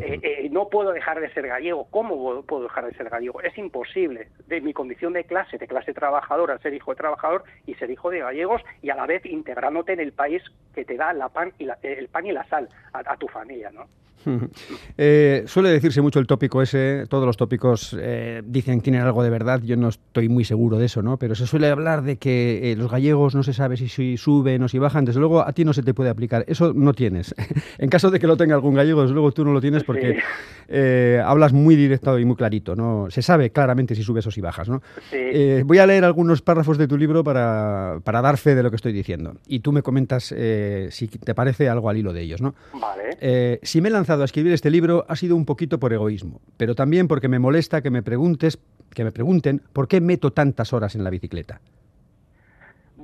Eh, 0.00 0.48
no 0.50 0.68
puedo 0.68 0.92
dejar 0.92 1.20
de 1.20 1.32
ser 1.32 1.46
gallego. 1.46 1.86
¿Cómo 1.90 2.42
puedo 2.42 2.64
dejar 2.64 2.86
de 2.86 2.94
ser 2.94 3.08
gallego? 3.08 3.40
Es 3.42 3.56
imposible. 3.58 4.28
De 4.46 4.60
mi 4.60 4.72
condición 4.72 5.12
de 5.12 5.24
clase, 5.24 5.58
de 5.58 5.66
clase 5.66 5.92
trabajadora, 5.92 6.58
ser 6.58 6.74
hijo 6.74 6.92
de 6.92 6.96
trabajador 6.96 7.44
y 7.66 7.74
ser 7.74 7.90
hijo 7.90 8.10
de 8.10 8.20
gallegos 8.20 8.62
y 8.82 8.90
a 8.90 8.94
la 8.94 9.06
vez 9.06 9.24
integrándote 9.26 9.92
en 9.92 10.00
el 10.00 10.12
país 10.12 10.42
que 10.74 10.84
te 10.84 10.96
da 10.96 11.12
la 11.12 11.28
pan 11.28 11.52
y 11.58 11.68
el 11.82 12.08
pan 12.08 12.26
y 12.26 12.32
la 12.32 12.44
sal 12.48 12.68
a, 12.92 13.16
tu 13.16 13.28
familia, 13.28 13.70
¿no? 13.70 13.86
Eh, 14.96 15.42
suele 15.46 15.70
decirse 15.70 16.00
mucho 16.00 16.20
el 16.20 16.26
tópico 16.26 16.62
ese, 16.62 17.06
todos 17.08 17.26
los 17.26 17.36
tópicos 17.36 17.96
eh, 17.98 18.42
dicen 18.46 18.78
que 18.78 18.84
tienen 18.84 19.02
algo 19.02 19.24
de 19.24 19.30
verdad, 19.30 19.60
yo 19.62 19.76
no 19.76 19.88
estoy 19.88 20.28
muy 20.28 20.44
seguro 20.44 20.78
de 20.78 20.86
eso, 20.86 21.02
¿no? 21.02 21.16
Pero 21.16 21.34
se 21.34 21.46
suele 21.46 21.68
hablar 21.68 22.02
de 22.02 22.16
que 22.16 22.70
eh, 22.70 22.76
los 22.76 22.90
gallegos 22.90 23.34
no 23.34 23.42
se 23.42 23.52
sabe 23.52 23.76
si, 23.76 24.16
suben 24.16 24.62
o 24.62 24.68
si 24.68 24.78
bajan, 24.78 25.04
desde 25.04 25.18
luego 25.18 25.40
a 25.40 25.52
ti 25.52 25.64
no 25.64 25.72
se 25.72 25.82
te 25.82 25.94
puede 25.94 26.10
aplicar, 26.10 26.44
eso 26.46 26.72
no 26.74 26.92
tienes. 26.92 27.34
en 27.78 27.90
caso 27.90 28.10
de 28.10 28.20
que 28.20 28.28
lo 28.28 28.36
tenga 28.36 28.54
algún 28.54 28.74
gallego, 28.74 29.02
desde 29.02 29.14
luego 29.14 29.32
tú 29.32 29.44
no 29.44 29.52
lo 29.52 29.60
tienes 29.60 29.82
porque 29.82 30.18
hablas 31.24 31.52
muy 31.52 31.74
directo 31.74 32.18
y 32.18 32.24
muy 32.24 32.36
clarito, 32.36 32.76
¿no? 32.76 33.06
Se 33.10 33.20
sabe 33.20 33.50
claramente 33.50 33.96
si 33.96 34.02
subes 34.04 34.26
o 34.26 34.30
si 34.30 34.40
bajas, 34.40 34.68
¿no? 34.68 34.82
voy 35.64 35.78
a 35.78 35.86
leer 35.86 36.04
algunos 36.04 36.42
párrafos 36.42 36.78
de 36.78 36.86
tu 36.86 36.96
libro 36.96 37.24
para, 37.24 37.98
para, 38.04 38.22
dar 38.22 38.36
fe 38.36 38.54
de 38.54 38.62
lo 38.62 38.70
que 38.70 38.76
estoy 38.76 38.92
diciendo 38.92 39.34
y 39.46 39.60
tú 39.60 39.72
me 39.72 39.82
comentas 39.82 40.34
si 40.90 41.08
te 41.08 41.34
parece 41.34 41.68
algo 41.68 41.90
al 41.90 41.96
hilo 41.96 42.12
de 42.12 42.22
ellos, 42.22 42.40
¿no? 42.40 42.54
Vale. 42.72 43.58
si 43.62 43.80
me 43.80 43.88
he 43.88 43.92
a 44.22 44.26
escribir 44.26 44.52
este 44.52 44.70
libro 44.70 45.04
ha 45.08 45.16
sido 45.16 45.36
un 45.36 45.44
poquito 45.44 45.78
por 45.78 45.92
egoísmo, 45.92 46.40
pero 46.56 46.74
también 46.74 47.08
porque 47.08 47.28
me 47.28 47.38
molesta 47.38 47.82
que 47.82 47.90
me 47.90 48.02
preguntes, 48.02 48.58
que 48.90 49.04
me 49.04 49.12
pregunten 49.12 49.62
por 49.72 49.88
qué 49.88 50.00
meto 50.00 50.32
tantas 50.32 50.72
horas 50.72 50.94
en 50.94 51.04
la 51.04 51.10
bicicleta. 51.10 51.60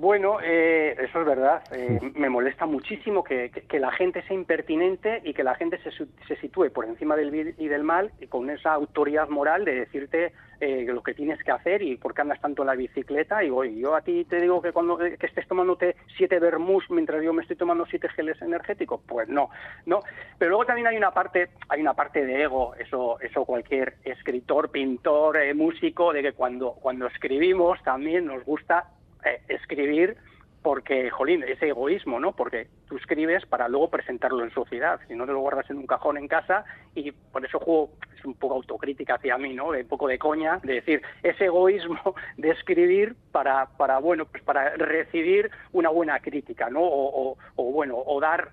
Bueno, 0.00 0.38
eh, 0.42 0.96
eso 0.98 1.20
es 1.20 1.26
verdad. 1.26 1.62
Eh, 1.72 2.00
me 2.14 2.30
molesta 2.30 2.64
muchísimo 2.64 3.22
que, 3.22 3.50
la 3.78 3.92
gente 3.92 4.22
sea 4.22 4.34
impertinente 4.34 5.20
y 5.24 5.34
que 5.34 5.44
la 5.44 5.54
gente 5.56 5.78
se, 5.82 5.90
se, 5.90 6.36
sitúe 6.36 6.70
por 6.72 6.86
encima 6.86 7.16
del 7.16 7.30
bien 7.30 7.54
y 7.58 7.68
del 7.68 7.84
mal 7.84 8.10
y 8.18 8.26
con 8.26 8.48
esa 8.48 8.72
autoridad 8.72 9.28
moral 9.28 9.66
de 9.66 9.74
decirte 9.74 10.32
eh, 10.58 10.86
lo 10.88 11.02
que 11.02 11.12
tienes 11.12 11.42
que 11.44 11.50
hacer 11.50 11.82
y 11.82 11.98
por 11.98 12.14
qué 12.14 12.22
andas 12.22 12.40
tanto 12.40 12.62
en 12.62 12.68
la 12.68 12.76
bicicleta. 12.76 13.44
Y 13.44 13.50
voy, 13.50 13.78
yo 13.78 13.94
a 13.94 14.00
ti 14.00 14.24
te 14.24 14.40
digo 14.40 14.62
que 14.62 14.72
cuando 14.72 14.96
que 14.96 15.18
estés 15.20 15.46
tomándote 15.46 15.96
siete 16.16 16.38
vermús 16.38 16.84
mientras 16.88 17.22
yo 17.22 17.34
me 17.34 17.42
estoy 17.42 17.56
tomando 17.56 17.84
siete 17.84 18.08
geles 18.08 18.40
energéticos, 18.40 19.02
pues 19.06 19.28
no, 19.28 19.50
no. 19.84 20.00
Pero 20.38 20.48
luego 20.48 20.64
también 20.64 20.86
hay 20.86 20.96
una 20.96 21.10
parte, 21.10 21.50
hay 21.68 21.82
una 21.82 21.92
parte 21.92 22.24
de 22.24 22.44
ego. 22.44 22.74
Eso, 22.76 23.20
eso 23.20 23.44
cualquier 23.44 23.96
escritor, 24.04 24.70
pintor, 24.70 25.36
músico, 25.54 26.14
de 26.14 26.22
que 26.22 26.32
cuando 26.32 26.72
cuando 26.72 27.06
escribimos 27.06 27.82
también 27.82 28.24
nos 28.24 28.42
gusta 28.46 28.86
eh, 29.24 29.40
escribir 29.48 30.16
porque, 30.62 31.10
jolín, 31.10 31.42
ese 31.44 31.68
egoísmo, 31.68 32.20
¿no? 32.20 32.32
Porque 32.32 32.68
tú 32.86 32.96
escribes 32.96 33.46
para 33.46 33.68
luego 33.68 33.88
presentarlo 33.88 34.44
en 34.44 34.52
sociedad, 34.52 35.00
si 35.08 35.14
no 35.14 35.24
te 35.24 35.32
lo 35.32 35.40
guardas 35.40 35.70
en 35.70 35.78
un 35.78 35.86
cajón 35.86 36.18
en 36.18 36.28
casa 36.28 36.64
y 36.94 37.12
por 37.12 37.44
eso 37.44 37.58
juego, 37.58 37.90
es 38.16 38.24
un 38.24 38.34
poco 38.34 38.56
autocrítica 38.56 39.14
hacia 39.14 39.38
mí, 39.38 39.54
¿no? 39.54 39.68
Un 39.68 39.88
poco 39.88 40.06
de 40.06 40.18
coña, 40.18 40.58
de 40.62 40.74
decir, 40.74 41.02
ese 41.22 41.46
egoísmo 41.46 42.14
de 42.36 42.50
escribir 42.50 43.16
para, 43.32 43.66
para 43.78 43.98
bueno, 43.98 44.26
pues 44.26 44.42
para 44.42 44.76
recibir 44.76 45.50
una 45.72 45.88
buena 45.88 46.20
crítica, 46.20 46.68
¿no? 46.68 46.82
O, 46.82 47.38
o, 47.56 47.64
bueno, 47.64 47.96
o 47.96 48.20
dar 48.20 48.50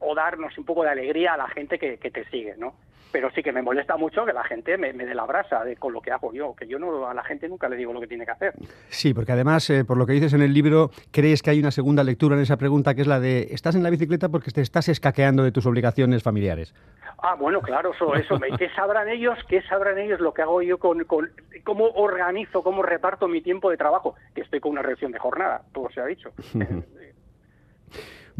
o 0.00 0.14
darnos 0.14 0.56
un 0.58 0.64
poco 0.64 0.82
de 0.82 0.90
alegría 0.90 1.34
a 1.34 1.36
la 1.36 1.48
gente 1.48 1.78
que, 1.78 1.98
que 1.98 2.10
te 2.10 2.24
sigue, 2.30 2.56
¿no? 2.56 2.74
pero 3.10 3.30
sí 3.30 3.42
que 3.42 3.52
me 3.52 3.62
molesta 3.62 3.96
mucho 3.96 4.24
que 4.24 4.32
la 4.32 4.44
gente 4.44 4.76
me, 4.78 4.92
dé 4.92 5.14
la 5.14 5.24
brasa 5.24 5.64
de, 5.64 5.76
con 5.76 5.92
lo 5.92 6.00
que 6.00 6.10
hago 6.10 6.32
yo, 6.32 6.54
que 6.54 6.66
yo 6.66 6.78
no 6.78 7.06
a 7.06 7.14
la 7.14 7.24
gente 7.24 7.48
nunca 7.48 7.68
le 7.68 7.76
digo 7.76 7.92
lo 7.92 8.00
que 8.00 8.06
tiene 8.06 8.24
que 8.24 8.30
hacer. 8.30 8.54
Sí, 8.88 9.14
porque 9.14 9.32
además, 9.32 9.68
eh, 9.70 9.84
por 9.84 9.96
lo 9.96 10.06
que 10.06 10.12
dices 10.12 10.32
en 10.32 10.42
el 10.42 10.52
libro, 10.52 10.90
crees 11.10 11.42
que 11.42 11.50
hay 11.50 11.60
una 11.60 11.70
segunda 11.70 12.04
lectura 12.04 12.36
en 12.36 12.42
esa 12.42 12.56
pregunta, 12.56 12.94
que 12.94 13.02
es 13.02 13.06
la 13.06 13.20
de, 13.20 13.48
¿estás 13.50 13.74
en 13.74 13.82
la 13.82 13.90
bicicleta 13.90 14.28
porque 14.28 14.50
te 14.50 14.60
estás 14.60 14.88
escaqueando 14.88 15.42
de 15.42 15.52
tus 15.52 15.66
obligaciones 15.66 16.22
familiares? 16.22 16.74
Ah, 17.22 17.34
bueno, 17.34 17.60
claro, 17.60 17.92
eso, 17.92 18.14
eso. 18.14 18.38
¿Qué 18.58 18.70
sabrán 18.70 19.08
ellos? 19.08 19.38
¿Qué 19.48 19.62
sabrán 19.62 19.98
ellos 19.98 20.20
lo 20.20 20.32
que 20.32 20.42
hago 20.42 20.62
yo 20.62 20.78
con, 20.78 21.04
con 21.04 21.30
cómo 21.64 21.86
organizo, 21.86 22.62
cómo 22.62 22.82
reparto 22.82 23.28
mi 23.28 23.42
tiempo 23.42 23.70
de 23.70 23.76
trabajo? 23.76 24.14
Que 24.34 24.42
estoy 24.42 24.60
con 24.60 24.72
una 24.72 24.82
reducción 24.82 25.12
de 25.12 25.18
jornada, 25.18 25.62
todo 25.72 25.90
se 25.90 26.00
ha 26.00 26.06
dicho. 26.06 26.32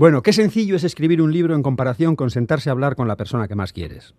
bueno, 0.00 0.22
qué 0.22 0.32
sencillo 0.32 0.76
es 0.76 0.84
escribir 0.84 1.20
un 1.20 1.30
libro 1.30 1.54
en 1.54 1.62
comparación 1.62 2.16
con 2.16 2.30
sentarse 2.30 2.70
a 2.70 2.72
hablar 2.72 2.96
con 2.96 3.06
la 3.06 3.16
persona 3.16 3.46
que 3.46 3.54
más 3.54 3.70
quieres. 3.70 4.14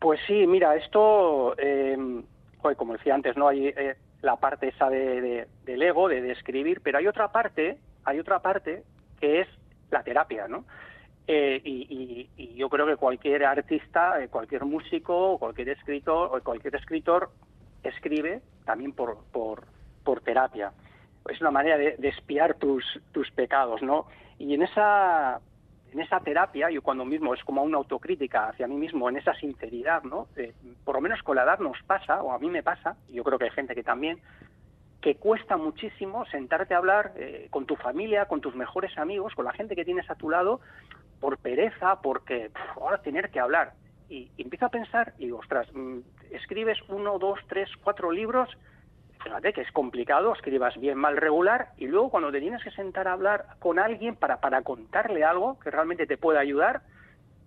Pues 0.00 0.18
sí, 0.26 0.44
mira, 0.48 0.74
esto, 0.74 1.54
eh, 1.56 1.96
como 2.76 2.94
decía 2.94 3.14
antes, 3.14 3.36
no 3.36 3.46
hay 3.46 3.68
eh, 3.68 3.94
la 4.22 4.34
parte 4.34 4.70
esa 4.70 4.90
de, 4.90 5.46
del 5.64 5.82
ego, 5.82 6.08
de, 6.08 6.32
escribir, 6.32 6.80
pero 6.82 6.98
hay 6.98 7.06
otra 7.06 7.30
parte, 7.30 7.78
hay 8.02 8.18
otra 8.18 8.40
parte 8.40 8.82
que 9.20 9.42
es 9.42 9.48
la 9.92 10.02
terapia, 10.02 10.48
¿no? 10.48 10.64
Eh, 11.28 11.60
y, 11.64 12.56
yo 12.56 12.68
creo 12.68 12.88
que 12.88 12.96
cualquier 12.96 13.44
artista, 13.44 14.14
cualquier 14.30 14.64
músico, 14.64 15.38
cualquier 15.38 15.68
escritor, 15.68 16.42
cualquier 16.42 16.74
escritor 16.74 17.30
escribe 17.84 18.42
también 18.64 18.94
por, 18.94 19.18
por, 19.30 19.62
por 20.02 20.22
terapia. 20.22 20.72
Es 21.28 21.40
una 21.40 21.50
manera 21.50 21.76
de, 21.76 21.96
de 21.96 22.08
espiar 22.08 22.54
tus, 22.54 22.84
tus 23.12 23.30
pecados, 23.30 23.82
¿no? 23.82 24.06
Y 24.38 24.54
en 24.54 24.62
esa 24.62 25.40
en 25.92 26.00
esa 26.00 26.20
terapia, 26.20 26.70
yo 26.70 26.82
cuando 26.82 27.04
mismo 27.04 27.34
es 27.34 27.42
como 27.44 27.62
una 27.62 27.78
autocrítica 27.78 28.48
hacia 28.48 28.66
mí 28.66 28.76
mismo, 28.76 29.08
en 29.08 29.16
esa 29.16 29.34
sinceridad, 29.34 30.02
¿no? 30.02 30.28
por 30.84 30.96
lo 30.96 31.00
menos 31.00 31.22
con 31.22 31.36
la 31.36 31.42
edad 31.42 31.58
nos 31.58 31.80
pasa, 31.82 32.22
o 32.22 32.32
a 32.32 32.38
mí 32.38 32.48
me 32.48 32.62
pasa, 32.62 32.96
yo 33.08 33.24
creo 33.24 33.38
que 33.38 33.46
hay 33.46 33.50
gente 33.50 33.74
que 33.74 33.82
también, 33.82 34.18
que 35.00 35.16
cuesta 35.16 35.56
muchísimo 35.56 36.26
sentarte 36.26 36.74
a 36.74 36.78
hablar 36.78 37.12
eh, 37.16 37.48
con 37.50 37.64
tu 37.64 37.76
familia, 37.76 38.26
con 38.26 38.40
tus 38.40 38.54
mejores 38.54 38.96
amigos, 38.98 39.34
con 39.34 39.46
la 39.46 39.52
gente 39.52 39.74
que 39.74 39.84
tienes 39.84 40.08
a 40.10 40.14
tu 40.14 40.28
lado, 40.28 40.60
por 41.20 41.38
pereza, 41.38 42.00
porque 42.02 42.50
ahora 42.76 43.02
tener 43.02 43.30
que 43.30 43.40
hablar. 43.40 43.72
Y, 44.08 44.30
empiezo 44.36 44.66
a 44.66 44.70
pensar 44.70 45.14
y 45.18 45.30
ostras, 45.30 45.68
mm, 45.72 46.00
escribes 46.30 46.78
uno, 46.88 47.18
dos, 47.18 47.38
tres, 47.48 47.70
cuatro 47.82 48.10
libros 48.10 48.50
fíjate 49.22 49.52
que 49.52 49.60
es 49.62 49.72
complicado, 49.72 50.32
escribas 50.32 50.78
bien, 50.78 50.98
mal, 50.98 51.16
regular, 51.16 51.68
y 51.76 51.86
luego 51.86 52.10
cuando 52.10 52.32
te 52.32 52.40
tienes 52.40 52.62
que 52.62 52.70
sentar 52.70 53.08
a 53.08 53.12
hablar 53.12 53.46
con 53.58 53.78
alguien 53.78 54.16
para, 54.16 54.40
para 54.40 54.62
contarle 54.62 55.24
algo 55.24 55.58
que 55.60 55.70
realmente 55.70 56.06
te 56.06 56.16
pueda 56.16 56.40
ayudar, 56.40 56.82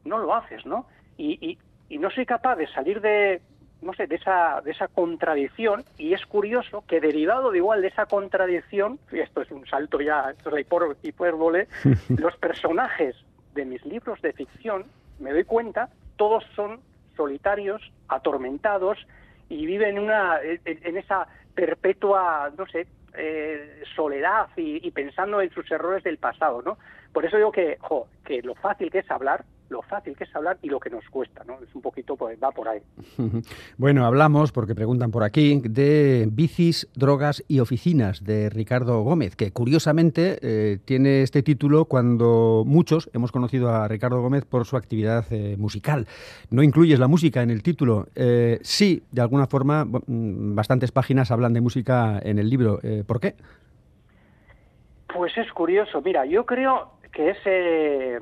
no 0.05 0.17
lo 0.17 0.35
haces, 0.35 0.65
¿no? 0.65 0.85
Y, 1.17 1.57
y, 1.89 1.97
no 1.97 2.09
soy 2.09 2.25
capaz 2.25 2.55
de 2.55 2.67
salir 2.73 3.01
de, 3.01 3.39
no 3.81 3.93
sé, 3.93 4.07
de 4.07 4.15
esa, 4.15 4.61
de 4.61 4.71
esa 4.71 4.87
contradicción, 4.87 5.83
y 5.97 6.13
es 6.13 6.25
curioso 6.25 6.83
que 6.87 6.99
derivado 6.99 7.51
de 7.51 7.59
igual 7.59 7.81
de 7.81 7.89
esa 7.89 8.07
contradicción, 8.07 8.99
y 9.11 9.19
esto 9.19 9.41
es 9.41 9.51
un 9.51 9.65
salto 9.67 10.01
ya, 10.01 10.31
esto 10.31 10.49
es 10.49 10.55
la 10.55 10.95
hipérbole, 11.03 11.67
los 12.17 12.35
personajes 12.37 13.15
de 13.53 13.65
mis 13.65 13.85
libros 13.85 14.21
de 14.21 14.33
ficción, 14.33 14.85
me 15.19 15.31
doy 15.31 15.43
cuenta, 15.43 15.89
todos 16.17 16.43
son 16.55 16.79
solitarios, 17.15 17.81
atormentados, 18.07 18.97
y 19.49 19.65
viven 19.65 19.99
una, 19.99 20.39
en 20.41 20.97
esa 20.97 21.27
perpetua, 21.53 22.51
no 22.57 22.65
sé, 22.67 22.87
eh, 23.15 23.83
soledad 23.95 24.47
y, 24.55 24.89
pensando 24.91 25.41
en 25.41 25.51
sus 25.51 25.69
errores 25.71 26.03
del 26.03 26.17
pasado, 26.17 26.61
¿no? 26.63 26.77
Por 27.11 27.25
eso 27.25 27.37
digo 27.37 27.51
que, 27.51 27.77
jo, 27.79 28.07
que 28.25 28.41
lo 28.41 28.55
fácil 28.55 28.89
que 28.89 28.99
es 28.99 29.11
hablar 29.11 29.45
lo 29.73 29.81
fácil 29.81 30.15
que 30.15 30.23
es 30.23 30.35
hablar 30.35 30.57
y 30.61 30.69
lo 30.69 30.79
que 30.79 30.89
nos 30.89 31.03
cuesta, 31.09 31.43
¿no? 31.45 31.55
Es 31.61 31.73
un 31.75 31.81
poquito, 31.81 32.15
pues 32.15 32.37
va 32.41 32.51
por 32.51 32.69
ahí. 32.69 32.79
Bueno, 33.77 34.05
hablamos, 34.05 34.51
porque 34.51 34.75
preguntan 34.75 35.11
por 35.11 35.23
aquí, 35.23 35.59
de 35.63 36.27
bicis, 36.31 36.87
drogas 36.95 37.43
y 37.47 37.59
oficinas 37.59 38.23
de 38.23 38.49
Ricardo 38.49 39.01
Gómez, 39.01 39.35
que 39.35 39.51
curiosamente 39.51 40.37
eh, 40.41 40.77
tiene 40.85 41.23
este 41.23 41.41
título 41.41 41.85
cuando 41.85 42.63
muchos 42.65 43.09
hemos 43.13 43.31
conocido 43.31 43.69
a 43.69 43.87
Ricardo 43.87 44.21
Gómez 44.21 44.45
por 44.45 44.65
su 44.65 44.77
actividad 44.77 45.25
eh, 45.31 45.55
musical. 45.57 46.07
No 46.51 46.61
incluyes 46.61 46.99
la 46.99 47.07
música 47.07 47.41
en 47.41 47.49
el 47.49 47.63
título. 47.63 48.07
Eh, 48.15 48.59
sí, 48.61 49.03
de 49.11 49.21
alguna 49.21 49.47
forma, 49.47 49.85
mm, 49.85 50.55
bastantes 50.55 50.91
páginas 50.91 51.31
hablan 51.31 51.53
de 51.53 51.61
música 51.61 52.19
en 52.23 52.37
el 52.37 52.49
libro. 52.49 52.79
¿Por 53.07 53.19
qué? 53.19 53.35
Pues 55.07 55.35
es 55.37 55.51
curioso. 55.51 56.01
Mira, 56.01 56.25
yo 56.25 56.45
creo 56.45 56.91
que 57.11 57.31
ese 57.31 58.19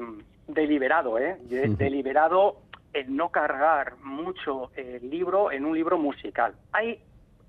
deliberado, 0.48 1.18
¿eh? 1.20 1.38
Deliberado 1.42 2.58
el 2.94 3.16
no 3.16 3.30
cargar 3.30 3.96
mucho 3.98 4.72
el 4.76 5.10
libro 5.10 5.52
en 5.52 5.66
un 5.66 5.76
libro 5.76 5.98
musical. 5.98 6.54
Hay 6.72 7.00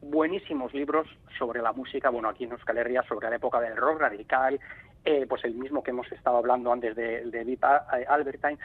buenísimos 0.00 0.72
libros 0.74 1.06
sobre 1.38 1.62
la 1.62 1.72
música, 1.72 2.10
bueno, 2.10 2.28
aquí 2.28 2.44
en 2.44 2.52
Euskal 2.52 2.78
Herria, 2.78 3.02
sobre 3.04 3.30
la 3.30 3.36
época 3.36 3.60
del 3.60 3.76
rock 3.76 4.00
radical, 4.00 4.58
eh, 5.04 5.26
pues 5.28 5.44
el 5.44 5.54
mismo 5.54 5.82
que 5.82 5.90
hemos 5.90 6.10
estado 6.12 6.36
hablando 6.36 6.72
antes 6.72 6.94
de, 6.94 7.24
de 7.24 7.44
Deep 7.44 7.64
Albertine, 8.08 8.58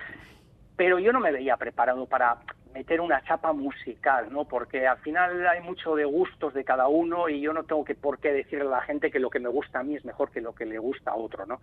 pero 0.75 0.99
yo 0.99 1.11
no 1.11 1.19
me 1.19 1.31
veía 1.31 1.57
preparado 1.57 2.05
para 2.05 2.37
meter 2.73 3.01
una 3.01 3.23
chapa 3.23 3.53
musical, 3.53 4.31
¿no? 4.31 4.45
Porque 4.45 4.87
al 4.87 4.97
final 4.99 5.47
hay 5.47 5.61
mucho 5.61 5.95
de 5.95 6.05
gustos 6.05 6.53
de 6.53 6.63
cada 6.63 6.87
uno 6.87 7.29
y 7.29 7.41
yo 7.41 7.53
no 7.53 7.63
tengo 7.63 7.83
que 7.83 7.95
por 7.95 8.19
qué 8.19 8.31
decirle 8.31 8.65
a 8.67 8.77
la 8.77 8.81
gente 8.81 9.11
que 9.11 9.19
lo 9.19 9.29
que 9.29 9.39
me 9.39 9.49
gusta 9.49 9.79
a 9.79 9.83
mí 9.83 9.95
es 9.95 10.05
mejor 10.05 10.31
que 10.31 10.41
lo 10.41 10.53
que 10.53 10.65
le 10.65 10.79
gusta 10.79 11.11
a 11.11 11.15
otro, 11.15 11.45
¿no? 11.45 11.61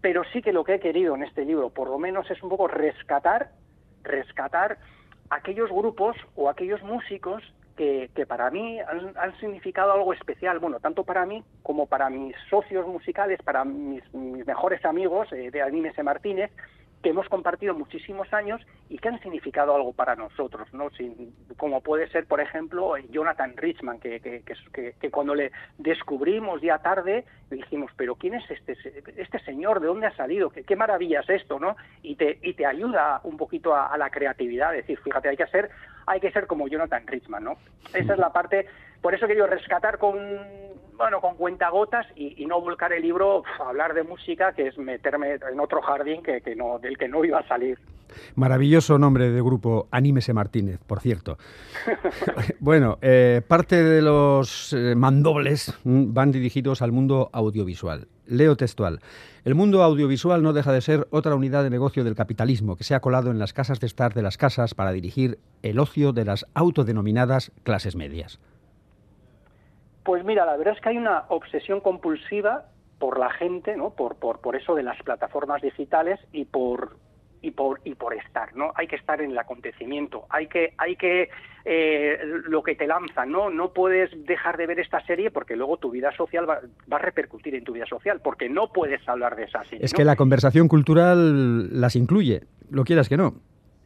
Pero 0.00 0.22
sí 0.32 0.42
que 0.42 0.52
lo 0.52 0.64
que 0.64 0.74
he 0.74 0.80
querido 0.80 1.14
en 1.14 1.22
este 1.22 1.44
libro, 1.44 1.70
por 1.70 1.88
lo 1.88 1.98
menos, 1.98 2.30
es 2.30 2.42
un 2.42 2.48
poco 2.48 2.68
rescatar, 2.68 3.50
rescatar 4.02 4.78
aquellos 5.30 5.70
grupos 5.70 6.16
o 6.34 6.48
aquellos 6.48 6.82
músicos 6.82 7.42
que, 7.76 8.26
para 8.26 8.50
mí 8.50 8.78
han, 8.80 9.38
significado 9.38 9.92
algo 9.92 10.12
especial, 10.14 10.58
bueno, 10.58 10.80
tanto 10.80 11.04
para 11.04 11.26
mí 11.26 11.44
como 11.62 11.86
para 11.86 12.08
mis 12.08 12.34
socios 12.48 12.86
musicales, 12.86 13.38
para 13.42 13.64
mis, 13.64 14.02
mejores 14.14 14.84
amigos 14.84 15.30
eh, 15.32 15.50
de 15.50 15.62
Anime 15.62 15.92
Martínez, 16.02 16.50
que 17.02 17.10
hemos 17.10 17.28
compartido 17.28 17.74
muchísimos 17.74 18.32
años 18.32 18.60
y 18.88 18.98
que 18.98 19.08
han 19.08 19.20
significado 19.20 19.74
algo 19.74 19.92
para 19.92 20.16
nosotros, 20.16 20.72
¿no? 20.72 20.88
como 21.56 21.80
puede 21.80 22.08
ser, 22.08 22.26
por 22.26 22.40
ejemplo, 22.40 22.96
Jonathan 23.10 23.56
Richman, 23.56 24.00
que, 24.00 24.20
que, 24.20 24.42
que, 25.00 25.10
cuando 25.10 25.34
le 25.34 25.52
descubrimos 25.78 26.60
ya 26.62 26.78
tarde, 26.78 27.24
dijimos, 27.50 27.90
pero 27.96 28.16
¿quién 28.16 28.34
es 28.34 28.50
este, 28.50 28.76
este 29.16 29.38
señor? 29.40 29.80
¿De 29.80 29.86
dónde 29.86 30.06
ha 30.06 30.16
salido? 30.16 30.50
¿Qué, 30.50 30.64
qué 30.64 30.76
maravilla 30.76 31.20
es 31.20 31.30
esto? 31.30 31.58
¿no? 31.58 31.76
Y 32.02 32.16
te, 32.16 32.38
y 32.42 32.54
te 32.54 32.66
ayuda 32.66 33.20
un 33.24 33.36
poquito 33.36 33.74
a, 33.74 33.96
la 33.96 34.10
creatividad, 34.10 34.72
decir, 34.72 34.98
fíjate, 34.98 35.28
hay 35.28 35.36
que 35.36 35.46
ser, 35.46 35.70
hay 36.06 36.20
que 36.20 36.30
ser 36.30 36.46
como 36.46 36.68
Jonathan 36.68 37.06
Richman, 37.06 37.44
¿no? 37.44 37.56
Esa 37.94 38.12
es 38.12 38.18
la 38.18 38.32
parte, 38.32 38.66
por 39.00 39.14
eso 39.14 39.26
quería 39.26 39.46
rescatar 39.46 39.98
con 39.98 40.18
bueno, 40.96 41.20
con 41.20 41.36
cuentagotas 41.36 42.06
y, 42.16 42.42
y 42.42 42.46
no 42.46 42.60
volcar 42.60 42.92
el 42.92 43.02
libro 43.02 43.42
a 43.60 43.68
hablar 43.68 43.94
de 43.94 44.02
música, 44.02 44.52
que 44.52 44.68
es 44.68 44.78
meterme 44.78 45.34
en 45.34 45.60
otro 45.60 45.80
jardín 45.82 46.22
que, 46.22 46.40
que 46.40 46.56
no, 46.56 46.78
del 46.78 46.96
que 46.98 47.08
no 47.08 47.24
iba 47.24 47.38
a 47.38 47.48
salir. 47.48 47.78
Maravilloso 48.34 48.98
nombre 48.98 49.30
de 49.30 49.42
grupo, 49.42 49.88
Anímese 49.90 50.32
Martínez, 50.32 50.80
por 50.86 51.00
cierto. 51.00 51.38
bueno, 52.60 52.98
eh, 53.02 53.42
parte 53.46 53.82
de 53.82 54.02
los 54.02 54.72
eh, 54.72 54.94
mandobles 54.94 55.74
mm, 55.84 56.12
van 56.12 56.32
dirigidos 56.32 56.82
al 56.82 56.92
mundo 56.92 57.30
audiovisual. 57.32 58.08
Leo 58.26 58.56
textual. 58.56 59.00
El 59.44 59.54
mundo 59.54 59.82
audiovisual 59.82 60.42
no 60.42 60.52
deja 60.52 60.72
de 60.72 60.80
ser 60.80 61.06
otra 61.10 61.34
unidad 61.34 61.62
de 61.62 61.70
negocio 61.70 62.02
del 62.02 62.16
capitalismo 62.16 62.76
que 62.76 62.84
se 62.84 62.94
ha 62.94 63.00
colado 63.00 63.30
en 63.30 63.38
las 63.38 63.52
casas 63.52 63.78
de 63.78 63.86
estar 63.86 64.14
de 64.14 64.22
las 64.22 64.36
casas 64.36 64.74
para 64.74 64.92
dirigir 64.92 65.38
el 65.62 65.78
ocio 65.78 66.12
de 66.12 66.24
las 66.24 66.46
autodenominadas 66.54 67.52
clases 67.62 67.94
medias. 67.94 68.40
Pues 70.06 70.24
mira, 70.24 70.46
la 70.46 70.56
verdad 70.56 70.74
es 70.74 70.80
que 70.80 70.90
hay 70.90 70.98
una 70.98 71.24
obsesión 71.28 71.80
compulsiva 71.80 72.66
por 73.00 73.18
la 73.18 73.28
gente, 73.28 73.76
¿no? 73.76 73.90
Por, 73.90 74.14
por, 74.14 74.40
por 74.40 74.54
eso 74.54 74.76
de 74.76 74.84
las 74.84 75.02
plataformas 75.02 75.60
digitales 75.60 76.20
y 76.32 76.44
por 76.44 76.96
y 77.42 77.50
por 77.50 77.80
y 77.84 77.96
por 77.96 78.14
estar, 78.14 78.54
¿no? 78.54 78.70
Hay 78.76 78.86
que 78.86 78.94
estar 78.94 79.20
en 79.20 79.32
el 79.32 79.38
acontecimiento, 79.38 80.24
hay 80.30 80.46
que 80.46 80.74
hay 80.78 80.94
que 80.94 81.28
eh, 81.64 82.18
lo 82.44 82.62
que 82.62 82.76
te 82.76 82.86
lanza, 82.86 83.26
¿no? 83.26 83.50
No 83.50 83.72
puedes 83.72 84.10
dejar 84.26 84.56
de 84.56 84.68
ver 84.68 84.78
esta 84.78 85.04
serie 85.06 85.32
porque 85.32 85.56
luego 85.56 85.76
tu 85.76 85.90
vida 85.90 86.12
social 86.16 86.48
va, 86.48 86.60
a 86.90 86.98
repercutir 86.98 87.56
en 87.56 87.64
tu 87.64 87.72
vida 87.72 87.86
social, 87.86 88.20
porque 88.22 88.48
no 88.48 88.72
puedes 88.72 89.06
hablar 89.08 89.34
de 89.34 89.44
esa 89.44 89.64
serie. 89.64 89.84
Es 89.84 89.92
que 89.92 90.04
la 90.04 90.14
conversación 90.14 90.68
cultural 90.68 91.80
las 91.80 91.96
incluye, 91.96 92.42
lo 92.70 92.84
quieras 92.84 93.08
que 93.08 93.16
no. 93.16 93.34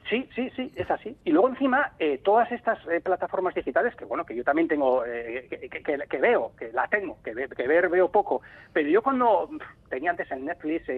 Sí, 0.09 0.29
sí, 0.35 0.51
sí, 0.57 0.73
es 0.75 0.91
así. 0.91 1.17
Y 1.25 1.31
luego 1.31 1.49
encima, 1.49 1.93
eh, 1.99 2.19
todas 2.25 2.51
estas 2.51 2.79
eh, 2.89 3.01
plataformas 3.01 3.55
digitales, 3.55 3.95
que 3.95 4.05
bueno, 4.05 4.25
que 4.25 4.35
yo 4.35 4.43
también 4.43 4.67
tengo, 4.67 5.05
eh, 5.07 5.47
que, 5.49 6.19
veo, 6.19 6.53
que 6.59 6.73
la 6.73 6.89
tengo, 6.89 7.19
que, 7.23 7.33
ver 7.33 7.89
veo 7.89 8.11
poco, 8.11 8.43
pero 8.73 8.89
yo 8.89 9.03
cuando 9.03 9.49
tenía 9.89 10.11
antes 10.11 10.31
en 10.33 10.47
Netflix, 10.47 10.89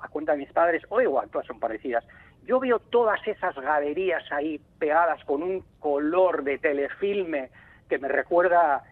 a 0.00 0.08
cuenta 0.08 0.32
de 0.32 0.38
mis 0.38 0.52
padres, 0.52 0.82
o 0.88 1.00
igual, 1.00 1.28
todas 1.30 1.46
son 1.46 1.60
parecidas, 1.60 2.04
yo 2.46 2.60
veo 2.60 2.78
todas 2.78 3.26
esas 3.26 3.54
galerías 3.56 4.24
ahí 4.32 4.60
pegadas 4.78 5.22
con 5.24 5.42
un 5.42 5.64
color 5.80 6.42
de 6.44 6.58
telefilme 6.58 7.50
que 7.88 7.98
me 7.98 8.08
recuerda 8.08 8.82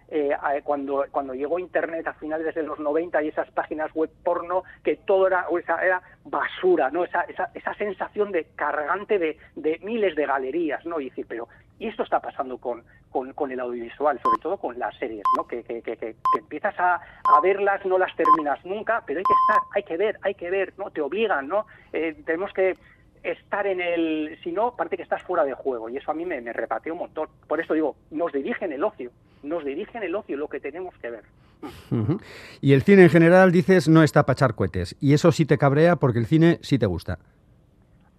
cuando, 0.65 1.05
cuando 1.11 1.35
llegó 1.35 1.59
Internet 1.59 2.07
a 2.07 2.13
finales 2.15 2.55
de 2.55 2.63
los 2.63 2.79
90 2.79 3.23
y 3.23 3.29
esas 3.29 3.51
páginas 3.51 3.93
web 3.95 4.11
porno, 4.23 4.65
que 4.85 4.97
todo 4.97 5.27
era, 5.27 5.49
o 5.49 5.59
esa, 5.59 5.83
era 5.83 6.03
basura, 6.25 6.91
¿no? 6.91 7.05
Esa, 7.05 7.23
esa, 7.23 7.51
esa 7.55 7.75
sensación 7.75 8.33
de 8.33 8.47
cargante 8.55 9.19
de, 9.19 9.39
de, 9.57 9.79
miles 9.83 10.15
de 10.15 10.27
galerías, 10.27 10.85
¿no? 10.85 11.01
Y 11.01 11.09
decir, 11.09 11.27
pero, 11.29 11.49
y 11.79 11.89
esto 11.89 12.03
está 12.03 12.21
pasando 12.21 12.59
con, 12.59 12.85
con, 13.11 13.33
con 13.33 13.51
el 13.51 13.61
audiovisual, 13.61 14.21
sobre 14.23 14.41
todo 14.41 14.57
con 14.57 14.79
las 14.79 14.97
series, 14.99 15.23
¿no? 15.37 15.47
Que, 15.47 15.63
que, 15.63 15.83
que, 15.83 15.97
que 15.97 16.17
empiezas 16.39 16.79
a, 16.79 16.95
a, 16.97 17.41
verlas, 17.41 17.85
no 17.87 17.99
las 17.99 18.15
terminas 18.17 18.65
nunca, 18.65 19.03
pero 19.07 19.19
hay 19.19 19.25
que 19.25 19.33
estar, 19.33 19.63
hay 19.75 19.83
que 19.83 19.97
ver, 19.97 20.19
hay 20.23 20.35
que 20.35 20.51
ver, 20.51 20.75
¿no? 20.79 20.91
Te 20.91 21.01
obligan, 21.01 21.49
¿no? 21.49 21.67
Eh, 21.93 22.15
tenemos 22.25 22.53
que 22.53 22.77
estar 23.23 23.67
en 23.67 23.81
el... 23.81 24.39
Si 24.43 24.53
no, 24.53 24.75
parece 24.77 24.97
que 24.97 25.03
estás 25.03 25.23
fuera 25.23 25.45
de 25.45 25.55
juego 25.55 25.89
y 25.89 25.97
eso 25.97 26.11
a 26.11 26.15
mí 26.15 26.25
me, 26.25 26.41
me 26.41 26.53
repatea 26.53 26.93
un 26.93 27.01
montón. 27.01 27.29
Por 27.47 27.61
eso 27.61 27.75
digo, 27.75 27.97
nos 28.11 28.33
dirigen 28.33 28.73
el 28.73 28.83
ocio, 28.85 29.11
nos 29.43 29.65
dirigen 29.65 30.03
el 30.03 30.15
ocio, 30.15 30.37
lo 30.37 30.49
que 30.49 30.61
tenemos 30.61 30.95
que 30.99 31.11
ver. 31.11 31.25
Uh 31.63 31.97
-huh. 31.97 32.21
Y 32.61 32.73
el 32.73 32.83
cine 32.83 33.05
en 33.05 33.11
general, 33.11 33.53
dices, 33.53 33.89
no 33.89 34.03
está 34.03 34.25
para 34.25 34.35
echar 34.35 34.55
cohetes. 34.55 34.97
Y 35.01 35.15
eso 35.15 35.31
sí 35.33 35.47
te 35.47 35.59
cabrea 35.59 35.97
porque 35.97 36.19
el 36.19 36.27
cine 36.27 36.59
sí 36.63 36.79
te 36.79 36.87
gusta. 36.87 37.19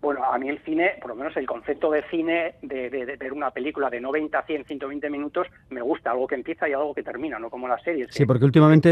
Bueno, 0.02 0.22
a 0.26 0.38
mí 0.38 0.50
el 0.50 0.60
cine, 0.60 0.92
por 1.00 1.12
lo 1.12 1.16
menos 1.16 1.36
el 1.38 1.46
concepto 1.46 1.90
de 1.90 2.04
cine, 2.10 2.56
de, 2.62 2.90
de, 2.90 3.06
de, 3.06 3.16
ver 3.16 3.32
una 3.32 3.52
película 3.52 3.90
de 3.90 4.02
90, 4.02 4.44
100, 4.44 4.66
120 4.66 5.10
minutos, 5.10 5.48
me 5.70 5.82
gusta. 5.82 6.12
Algo 6.12 6.28
que 6.28 6.36
empieza 6.36 6.68
y 6.68 6.74
algo 6.74 6.94
que 6.94 7.04
termina, 7.04 7.40
no 7.40 7.50
como 7.50 7.70
las 7.70 7.82
series. 7.84 8.10
Sí, 8.12 8.26
porque 8.26 8.44
últimamente 8.44 8.90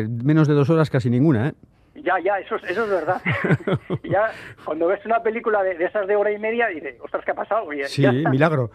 eh, 0.00 0.08
menos 0.22 0.46
de 0.48 0.52
dos 0.52 0.68
horas 0.68 0.90
casi 0.90 1.08
ninguna, 1.08 1.48
¿eh? 1.48 1.52
Ya, 1.94 2.18
ya, 2.20 2.38
eso, 2.38 2.56
eso 2.56 2.84
es 2.84 2.90
verdad. 2.90 3.20
ya, 4.04 4.30
cuando 4.64 4.86
ves 4.86 5.04
una 5.04 5.22
película 5.22 5.62
de, 5.62 5.74
de, 5.74 5.86
esas 5.86 6.06
de 6.06 6.16
hora 6.16 6.30
y 6.30 6.38
media, 6.38 6.68
dices, 6.68 6.96
ostras, 7.00 7.24
¿qué 7.24 7.32
ha 7.32 7.34
pasado? 7.34 7.72
Y, 7.72 7.84
sí, 7.84 8.06
milagro. 8.30 8.70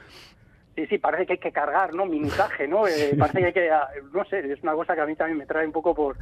Sí, 0.75 0.85
sí, 0.87 0.97
parece 0.97 1.25
que 1.25 1.33
hay 1.33 1.39
que 1.39 1.53
cargar, 1.53 1.93
¿no? 1.93 2.05
Minutaje, 2.05 2.67
¿no? 2.67 2.85
Eh, 2.85 3.15
parece 3.17 3.39
que 3.39 3.45
hay 3.45 3.53
que, 3.53 3.71
no 4.13 4.25
sé, 4.25 4.39
es 4.51 4.61
una 4.61 4.73
cosa 4.73 4.93
que 4.93 5.01
a 5.01 5.05
mí 5.05 5.15
también 5.15 5.37
me 5.37 5.45
trae 5.45 5.65
un 5.65 5.71
poco 5.71 5.95
por... 5.95 6.17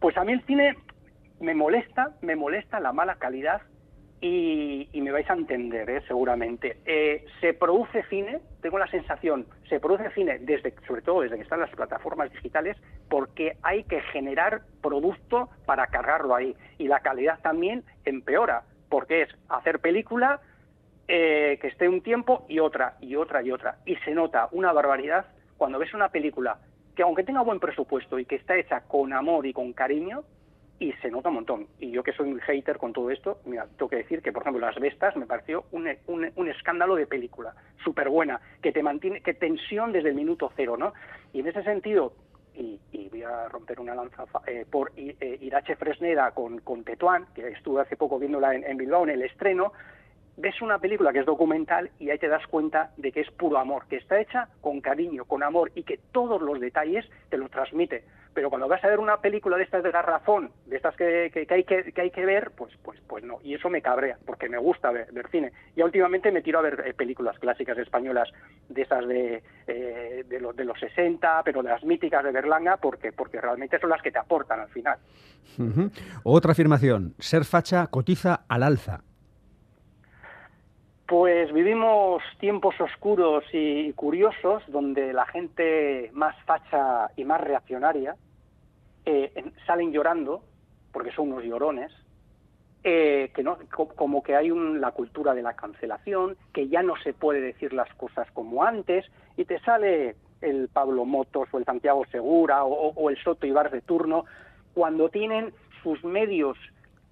Pues 0.00 0.16
a 0.16 0.24
mí 0.24 0.32
el 0.32 0.42
cine 0.46 0.76
me 1.40 1.54
molesta, 1.54 2.12
me 2.22 2.34
molesta 2.36 2.80
la 2.80 2.92
mala 2.92 3.16
calidad 3.16 3.60
y, 4.20 4.88
y 4.92 5.00
me 5.00 5.12
vais 5.12 5.28
a 5.30 5.34
entender, 5.34 5.88
¿eh? 5.88 6.02
seguramente. 6.06 6.78
Eh, 6.84 7.24
se 7.40 7.54
produce 7.54 8.02
cine, 8.04 8.40
tengo 8.60 8.78
la 8.78 8.86
sensación, 8.88 9.46
se 9.68 9.80
produce 9.80 10.10
cine 10.10 10.38
desde, 10.40 10.74
sobre 10.86 11.02
todo 11.02 11.22
desde 11.22 11.36
que 11.36 11.42
están 11.42 11.60
las 11.60 11.70
plataformas 11.70 12.30
digitales, 12.30 12.76
porque 13.08 13.56
hay 13.62 13.84
que 13.84 14.00
generar 14.12 14.62
producto 14.82 15.48
para 15.64 15.86
cargarlo 15.86 16.34
ahí. 16.34 16.54
Y 16.78 16.88
la 16.88 17.00
calidad 17.00 17.40
también 17.40 17.82
empeora, 18.04 18.64
porque 18.88 19.22
es 19.22 19.28
hacer 19.48 19.80
película 19.80 20.40
eh, 21.08 21.58
que 21.60 21.68
esté 21.68 21.88
un 21.88 22.02
tiempo 22.02 22.44
y 22.48 22.58
otra, 22.58 22.96
y 23.00 23.16
otra, 23.16 23.42
y 23.42 23.50
otra. 23.50 23.78
Y 23.86 23.96
se 23.96 24.12
nota 24.12 24.48
una 24.52 24.72
barbaridad 24.72 25.26
cuando 25.56 25.78
ves 25.78 25.94
una 25.94 26.10
película 26.10 26.58
que 26.94 27.02
aunque 27.02 27.24
tenga 27.24 27.42
buen 27.42 27.60
presupuesto 27.60 28.18
y 28.18 28.26
que 28.26 28.34
está 28.34 28.56
hecha 28.56 28.82
con 28.82 29.12
amor 29.12 29.46
y 29.46 29.52
con 29.52 29.72
cariño, 29.72 30.24
y 30.80 30.92
se 30.94 31.10
nota 31.10 31.28
un 31.28 31.36
montón. 31.36 31.66
Y 31.78 31.92
yo 31.92 32.02
que 32.02 32.12
soy 32.12 32.32
un 32.32 32.40
hater 32.40 32.78
con 32.78 32.92
todo 32.92 33.10
esto, 33.10 33.38
mira, 33.44 33.68
tengo 33.76 33.88
que 33.88 33.96
decir 33.96 34.22
que, 34.22 34.32
por 34.32 34.42
ejemplo, 34.42 34.66
Las 34.66 34.80
Bestas 34.80 35.14
me 35.14 35.26
pareció 35.26 35.66
un, 35.70 35.86
un, 36.06 36.32
un 36.34 36.48
escándalo 36.48 36.96
de 36.96 37.06
película, 37.06 37.54
súper 37.84 38.08
buena, 38.08 38.40
que 38.62 38.72
te 38.72 38.82
mantiene, 38.82 39.20
que 39.20 39.34
tensión 39.34 39.92
desde 39.92 40.08
el 40.08 40.14
minuto 40.14 40.50
cero, 40.56 40.76
¿no? 40.76 40.94
Y 41.32 41.40
en 41.40 41.48
ese 41.48 41.62
sentido, 41.62 42.14
y, 42.54 42.80
y 42.92 43.08
voy 43.10 43.22
a 43.22 43.48
romper 43.48 43.78
una 43.78 43.94
lanza 43.94 44.24
eh, 44.46 44.64
por 44.68 44.90
eh, 44.96 45.38
Irache 45.40 45.76
Fresneda 45.76 46.32
con, 46.32 46.60
con 46.60 46.82
Tetuán, 46.82 47.26
que 47.34 47.46
estuve 47.48 47.82
hace 47.82 47.96
poco 47.96 48.18
viéndola 48.18 48.54
en, 48.54 48.64
en 48.64 48.78
Bilbao 48.78 49.04
en 49.04 49.10
el 49.10 49.22
estreno, 49.22 49.72
ves 50.38 50.62
una 50.62 50.78
película 50.78 51.12
que 51.12 51.18
es 51.18 51.26
documental 51.26 51.90
y 51.98 52.08
ahí 52.08 52.18
te 52.18 52.28
das 52.28 52.46
cuenta 52.46 52.92
de 52.96 53.12
que 53.12 53.20
es 53.20 53.30
puro 53.32 53.58
amor, 53.58 53.84
que 53.86 53.96
está 53.96 54.18
hecha 54.18 54.48
con 54.62 54.80
cariño, 54.80 55.26
con 55.26 55.42
amor 55.42 55.70
y 55.74 55.82
que 55.82 56.00
todos 56.12 56.40
los 56.40 56.58
detalles 56.58 57.04
te 57.28 57.36
lo 57.36 57.50
transmite. 57.50 58.04
Pero 58.34 58.48
cuando 58.48 58.68
vas 58.68 58.82
a 58.84 58.88
ver 58.88 58.98
una 58.98 59.16
película 59.18 59.56
de 59.56 59.64
estas 59.64 59.82
de 59.82 59.90
garrafón, 59.90 60.50
de 60.66 60.76
estas 60.76 60.94
que, 60.96 61.30
que, 61.32 61.46
hay, 61.52 61.64
que, 61.64 61.92
que, 61.92 62.00
hay 62.00 62.10
que 62.10 62.24
ver, 62.24 62.52
pues, 62.56 62.72
pues, 62.82 63.00
pues 63.06 63.24
no. 63.24 63.38
Y 63.42 63.54
eso 63.54 63.68
me 63.68 63.82
cabrea, 63.82 64.18
porque 64.24 64.48
me 64.48 64.58
gusta 64.58 64.90
ver, 64.90 65.08
cine. 65.30 65.52
Y 65.74 65.82
últimamente 65.82 66.30
me 66.30 66.42
tiro 66.42 66.58
a 66.58 66.62
ver 66.62 66.82
eh, 66.86 66.94
películas 66.94 67.38
clásicas 67.38 67.76
españolas, 67.78 68.28
de 68.68 68.82
esas 68.82 69.06
de, 69.08 69.42
eh, 69.66 70.24
de, 70.28 70.40
lo, 70.40 70.52
de, 70.52 70.64
los 70.64 70.78
60, 70.78 71.42
pero 71.44 71.62
de 71.62 71.70
las 71.70 71.84
míticas 71.84 72.22
de 72.22 72.30
Berlanga, 72.30 72.76
porque, 72.76 73.12
porque 73.12 73.40
realmente 73.40 73.78
son 73.78 73.90
las 73.90 74.02
que 74.02 74.12
te 74.12 74.18
aportan 74.18 74.60
al 74.60 74.68
final. 74.68 74.98
Otra 76.22 76.52
afirmación, 76.52 77.14
ser 77.18 77.44
facha 77.44 77.88
cotiza 77.88 78.44
al 78.48 78.62
alza. 78.62 79.02
Pues 81.10 81.52
vivimos 81.52 82.22
tiempos 82.38 82.80
oscuros 82.80 83.42
y 83.52 83.92
curiosos 83.94 84.62
donde 84.68 85.12
la 85.12 85.26
gente 85.26 86.08
más 86.12 86.36
facha 86.44 87.10
y 87.16 87.24
más 87.24 87.40
reaccionaria 87.40 88.14
eh, 89.04 89.50
salen 89.66 89.90
llorando, 89.90 90.44
porque 90.92 91.10
son 91.10 91.32
unos 91.32 91.42
llorones, 91.42 91.90
eh, 92.84 93.32
que 93.34 93.42
no, 93.42 93.58
como 93.72 94.22
que 94.22 94.36
hay 94.36 94.52
un, 94.52 94.80
la 94.80 94.92
cultura 94.92 95.34
de 95.34 95.42
la 95.42 95.54
cancelación, 95.54 96.36
que 96.52 96.68
ya 96.68 96.84
no 96.84 96.94
se 97.02 97.12
puede 97.12 97.40
decir 97.40 97.72
las 97.72 97.92
cosas 97.96 98.30
como 98.30 98.62
antes, 98.62 99.04
y 99.36 99.46
te 99.46 99.58
sale 99.62 100.14
el 100.40 100.68
Pablo 100.68 101.04
Motos 101.06 101.48
o 101.50 101.58
el 101.58 101.64
Santiago 101.64 102.04
Segura 102.12 102.62
o, 102.62 102.90
o 102.90 103.10
el 103.10 103.20
Soto 103.20 103.48
Ibar 103.48 103.72
de 103.72 103.80
turno, 103.80 104.26
cuando 104.74 105.08
tienen 105.08 105.52
sus 105.82 106.04
medios 106.04 106.56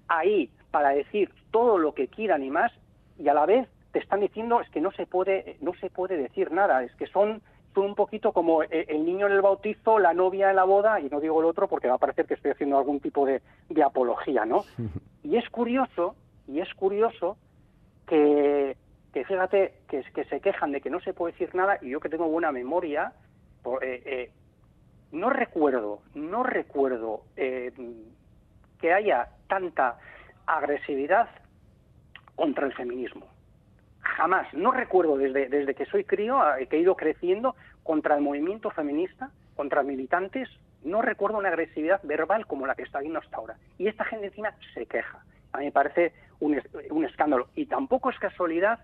ahí 0.07 0.53
para 0.71 0.91
decir 0.91 1.33
todo 1.51 1.79
lo 1.79 1.95
que 1.95 2.07
quieran 2.07 2.45
y 2.45 2.51
más, 2.51 2.71
y 3.19 3.27
a 3.27 3.35
la 3.35 3.45
vez 3.45 3.69
te 3.92 3.98
están 3.98 4.20
diciendo 4.20 4.61
es 4.61 4.68
que 4.70 4.81
no 4.81 4.92
se 4.92 5.07
puede 5.07 5.57
no 5.61 5.72
se 5.74 5.90
puede 5.90 6.16
decir 6.16 6.53
nada 6.53 6.83
es 6.83 6.94
que 6.96 7.07
son 7.07 7.42
son 7.74 7.85
un 7.85 7.94
poquito 7.94 8.33
como 8.33 8.62
el 8.62 9.05
niño 9.05 9.27
en 9.27 9.33
el 9.33 9.42
bautizo 9.42 9.98
la 9.98 10.14
novia 10.14 10.51
en 10.51 10.57
la 10.57 10.64
boda 10.64 11.01
y 11.01 11.09
no 11.09 11.20
digo 11.20 11.40
el 11.40 11.46
otro 11.46 11.68
porque 11.68 11.88
va 11.88 11.94
a 11.94 11.98
parecer 11.98 12.27
que 12.27 12.35
estoy 12.35 12.51
haciendo 12.51 12.79
algún 12.79 13.01
tipo 13.01 13.24
de, 13.24 13.42
de 13.68 13.83
apología 13.83 14.44
no 14.44 14.64
y 15.22 15.37
es 15.37 15.48
curioso 15.51 16.16
y 16.46 16.61
es 16.61 16.74
curioso 16.74 17.37
que, 18.07 18.77
que 19.12 19.24
fíjate 19.24 19.74
que, 19.88 20.03
que 20.14 20.24
se 20.24 20.40
quejan 20.40 20.72
de 20.72 20.81
que 20.81 20.90
no 20.90 21.01
se 21.01 21.12
puede 21.12 21.33
decir 21.33 21.55
nada 21.55 21.79
y 21.83 21.90
yo 21.90 22.01
que 22.01 22.09
tengo 22.09 22.29
buena 22.29 22.53
memoria 22.53 23.12
eh, 23.83 24.03
eh, 24.07 24.31
no 25.12 25.31
recuerdo 25.31 26.01
no 26.14 26.42
recuerdo 26.42 27.22
eh, 27.37 27.72
que 28.81 28.92
haya 28.92 29.29
tanta 29.46 29.98
agresividad 30.46 31.29
contra 32.35 32.66
el 32.66 32.72
feminismo 32.74 33.27
jamás, 34.16 34.53
no 34.55 34.71
recuerdo 34.71 35.16
desde, 35.16 35.49
desde 35.49 35.75
que 35.75 35.87
soy 35.87 36.05
crío, 36.05 36.40
que 36.68 36.77
he 36.77 36.81
ido 36.81 36.97
creciendo 36.97 37.55
contra 37.83 38.16
el 38.16 38.23
movimiento 38.23 38.71
feminista, 38.71 39.31
contra 39.57 39.83
militantes, 39.83 40.49
no 40.85 41.03
recuerdo 41.03 41.38
una 41.38 41.49
agresividad 41.49 42.01
verbal 42.05 42.47
como 42.47 42.66
la 42.66 42.75
que 42.75 42.83
está 42.83 43.01
viendo 43.01 43.18
hasta 43.18 43.37
ahora. 43.37 43.57
Y 43.79 43.88
esta 43.88 44.05
gente 44.05 44.27
encima 44.27 44.55
se 44.75 44.87
queja. 44.87 45.23
A 45.53 45.59
mí 45.59 45.66
me 45.66 45.73
parece 45.73 46.12
un, 46.40 46.61
un 46.90 47.05
escándalo. 47.05 47.49
Y 47.55 47.66
tampoco 47.66 48.11
es 48.11 48.18
casualidad 48.18 48.81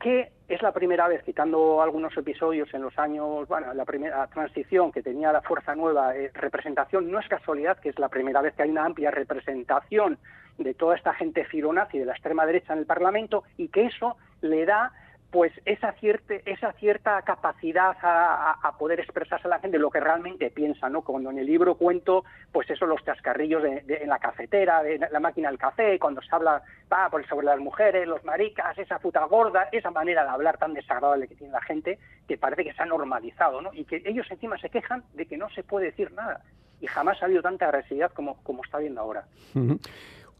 que 0.00 0.30
es 0.48 0.62
la 0.62 0.72
primera 0.72 1.08
vez, 1.08 1.22
quitando 1.24 1.82
algunos 1.82 2.16
episodios 2.16 2.72
en 2.74 2.82
los 2.82 2.96
años, 2.98 3.48
bueno, 3.48 3.72
la 3.72 3.84
primera 3.84 4.26
transición 4.28 4.92
que 4.92 5.02
tenía 5.02 5.32
la 5.32 5.42
Fuerza 5.42 5.74
Nueva, 5.74 6.14
eh, 6.14 6.30
representación, 6.34 7.10
no 7.10 7.18
es 7.18 7.26
casualidad 7.28 7.78
que 7.78 7.88
es 7.88 7.98
la 7.98 8.08
primera 8.08 8.42
vez 8.42 8.54
que 8.54 8.62
hay 8.62 8.70
una 8.70 8.84
amplia 8.84 9.10
representación 9.10 10.18
de 10.58 10.74
toda 10.74 10.96
esta 10.96 11.14
gente 11.14 11.44
filonazi 11.44 11.98
de 11.98 12.04
la 12.04 12.12
extrema 12.12 12.46
derecha 12.46 12.72
en 12.72 12.80
el 12.80 12.86
Parlamento 12.86 13.44
y 13.56 13.68
que 13.68 13.86
eso 13.86 14.16
le 14.40 14.66
da 14.66 14.92
pues 15.30 15.52
esa 15.64 15.92
cierta, 15.92 16.34
esa 16.46 16.72
cierta 16.74 17.20
capacidad 17.22 17.96
a, 18.00 18.52
a, 18.62 18.78
poder 18.78 19.00
expresarse 19.00 19.46
a 19.46 19.50
la 19.50 19.58
gente 19.58 19.78
lo 19.78 19.90
que 19.90 20.00
realmente 20.00 20.50
piensa, 20.50 20.88
¿no? 20.88 21.02
Cuando 21.02 21.30
en 21.30 21.38
el 21.38 21.46
libro 21.46 21.74
cuento, 21.74 22.24
pues 22.52 22.70
eso, 22.70 22.86
los 22.86 23.04
chascarrillos 23.04 23.62
de, 23.62 23.82
de, 23.82 23.96
en 23.96 24.08
la 24.08 24.18
cafetera, 24.18 24.82
de 24.82 24.98
la 24.98 25.20
máquina 25.20 25.48
del 25.48 25.58
café, 25.58 25.98
cuando 25.98 26.22
se 26.22 26.34
habla 26.34 26.62
ah, 26.90 27.08
pues 27.10 27.26
sobre 27.26 27.46
las 27.46 27.58
mujeres, 27.58 28.06
los 28.06 28.24
maricas, 28.24 28.78
esa 28.78 28.98
puta 28.98 29.24
gorda, 29.24 29.68
esa 29.72 29.90
manera 29.90 30.22
de 30.22 30.30
hablar 30.30 30.58
tan 30.58 30.74
desagradable 30.74 31.28
que 31.28 31.34
tiene 31.34 31.52
la 31.52 31.62
gente, 31.62 31.98
que 32.26 32.38
parece 32.38 32.64
que 32.64 32.72
se 32.72 32.82
ha 32.82 32.86
normalizado, 32.86 33.60
¿no? 33.60 33.74
Y 33.74 33.84
que 33.84 34.02
ellos 34.04 34.26
encima 34.30 34.56
se 34.58 34.70
quejan 34.70 35.04
de 35.14 35.26
que 35.26 35.36
no 35.36 35.50
se 35.50 35.62
puede 35.62 35.86
decir 35.86 36.12
nada. 36.12 36.40
Y 36.80 36.86
jamás 36.86 37.20
ha 37.20 37.26
habido 37.26 37.42
tanta 37.42 37.66
agresividad 37.66 38.12
como, 38.12 38.42
como 38.42 38.62
está 38.64 38.78
viendo 38.78 39.00
ahora. 39.00 39.24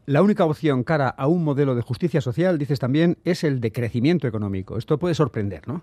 La 0.07 0.21
única 0.21 0.45
opción 0.45 0.85
cara 0.85 1.09
a 1.09 1.27
un 1.27 1.43
modelo 1.43 1.75
de 1.75 1.81
justicia 1.81 2.21
social, 2.21 2.57
dices 2.57 2.79
también, 2.79 3.17
es 3.25 3.43
el 3.43 3.59
de 3.59 3.73
crecimiento 3.73 4.25
económico. 4.25 4.77
Esto 4.77 4.97
puede 4.97 5.13
sorprender, 5.13 5.67
¿no? 5.67 5.81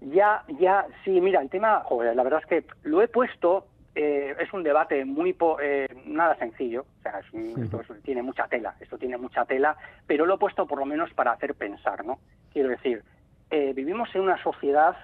Ya, 0.00 0.44
ya, 0.60 0.86
sí, 1.04 1.20
mira, 1.20 1.42
el 1.42 1.50
tema, 1.50 1.82
joder, 1.84 2.14
la 2.14 2.22
verdad 2.22 2.38
es 2.40 2.46
que 2.46 2.64
lo 2.84 3.02
he 3.02 3.08
puesto, 3.08 3.66
eh, 3.96 4.36
es 4.38 4.52
un 4.52 4.62
debate 4.62 5.04
muy, 5.04 5.32
po, 5.32 5.58
eh, 5.60 5.88
nada 6.06 6.36
sencillo, 6.36 6.86
o 7.00 7.02
sea, 7.02 7.18
es 7.18 7.32
un, 7.32 7.60
esto 7.60 7.80
es, 7.80 8.02
tiene 8.04 8.22
mucha 8.22 8.46
tela, 8.46 8.76
esto 8.78 8.96
tiene 8.96 9.18
mucha 9.18 9.44
tela, 9.44 9.76
pero 10.06 10.24
lo 10.24 10.36
he 10.36 10.38
puesto 10.38 10.64
por 10.68 10.78
lo 10.78 10.86
menos 10.86 11.12
para 11.12 11.32
hacer 11.32 11.56
pensar, 11.56 12.04
¿no? 12.04 12.20
Quiero 12.52 12.68
decir, 12.68 13.02
eh, 13.50 13.72
vivimos 13.74 14.08
en 14.14 14.20
una 14.20 14.40
sociedad 14.40 14.94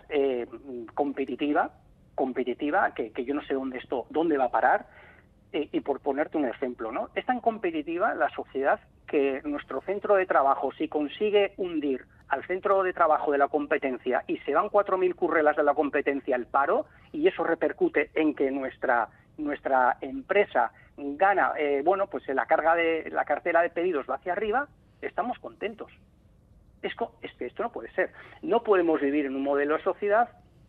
competitiva, 0.94 1.72
competitiva, 2.14 2.94
que, 2.94 3.10
que 3.10 3.24
yo 3.24 3.34
no 3.34 3.42
sé 3.42 3.54
dónde 3.54 3.78
esto, 3.78 4.06
dónde 4.10 4.38
va 4.38 4.44
a 4.44 4.50
parar, 4.52 4.86
y, 5.52 5.76
y, 5.76 5.80
por 5.80 6.00
ponerte 6.00 6.36
un 6.36 6.46
ejemplo, 6.46 6.92
¿no? 6.92 7.08
Es 7.14 7.24
tan 7.24 7.40
competitiva 7.40 8.14
la 8.14 8.28
sociedad 8.30 8.80
que 9.06 9.40
nuestro 9.44 9.80
centro 9.80 10.16
de 10.16 10.26
trabajo, 10.26 10.70
si 10.72 10.88
consigue 10.88 11.54
hundir 11.56 12.04
al 12.28 12.44
centro 12.46 12.82
de 12.82 12.92
trabajo 12.92 13.32
de 13.32 13.38
la 13.38 13.48
competencia 13.48 14.22
y 14.26 14.36
se 14.38 14.54
van 14.54 14.68
4.000 14.68 15.14
currelas 15.14 15.56
de 15.56 15.62
la 15.62 15.74
competencia 15.74 16.36
al 16.36 16.46
paro, 16.46 16.86
y 17.12 17.26
eso 17.26 17.42
repercute 17.42 18.10
en 18.14 18.34
que 18.34 18.50
nuestra, 18.50 19.08
nuestra 19.38 19.96
empresa 20.00 20.72
gana, 20.96 21.52
eh, 21.58 21.82
bueno, 21.84 22.08
pues 22.08 22.26
la 22.28 22.46
carga 22.46 22.74
de 22.74 23.08
la 23.10 23.24
cartera 23.24 23.62
de 23.62 23.70
pedidos 23.70 24.06
va 24.08 24.16
hacia 24.16 24.32
arriba, 24.32 24.68
estamos 25.00 25.38
contentos. 25.38 25.90
Es, 26.82 26.92
es 27.22 27.32
que 27.34 27.46
esto 27.46 27.62
no 27.62 27.72
puede 27.72 27.90
ser. 27.92 28.10
No 28.42 28.62
podemos 28.62 29.00
vivir 29.00 29.26
en 29.26 29.34
un 29.34 29.42
modelo 29.42 29.76
de 29.76 29.82
sociedad 29.82 30.28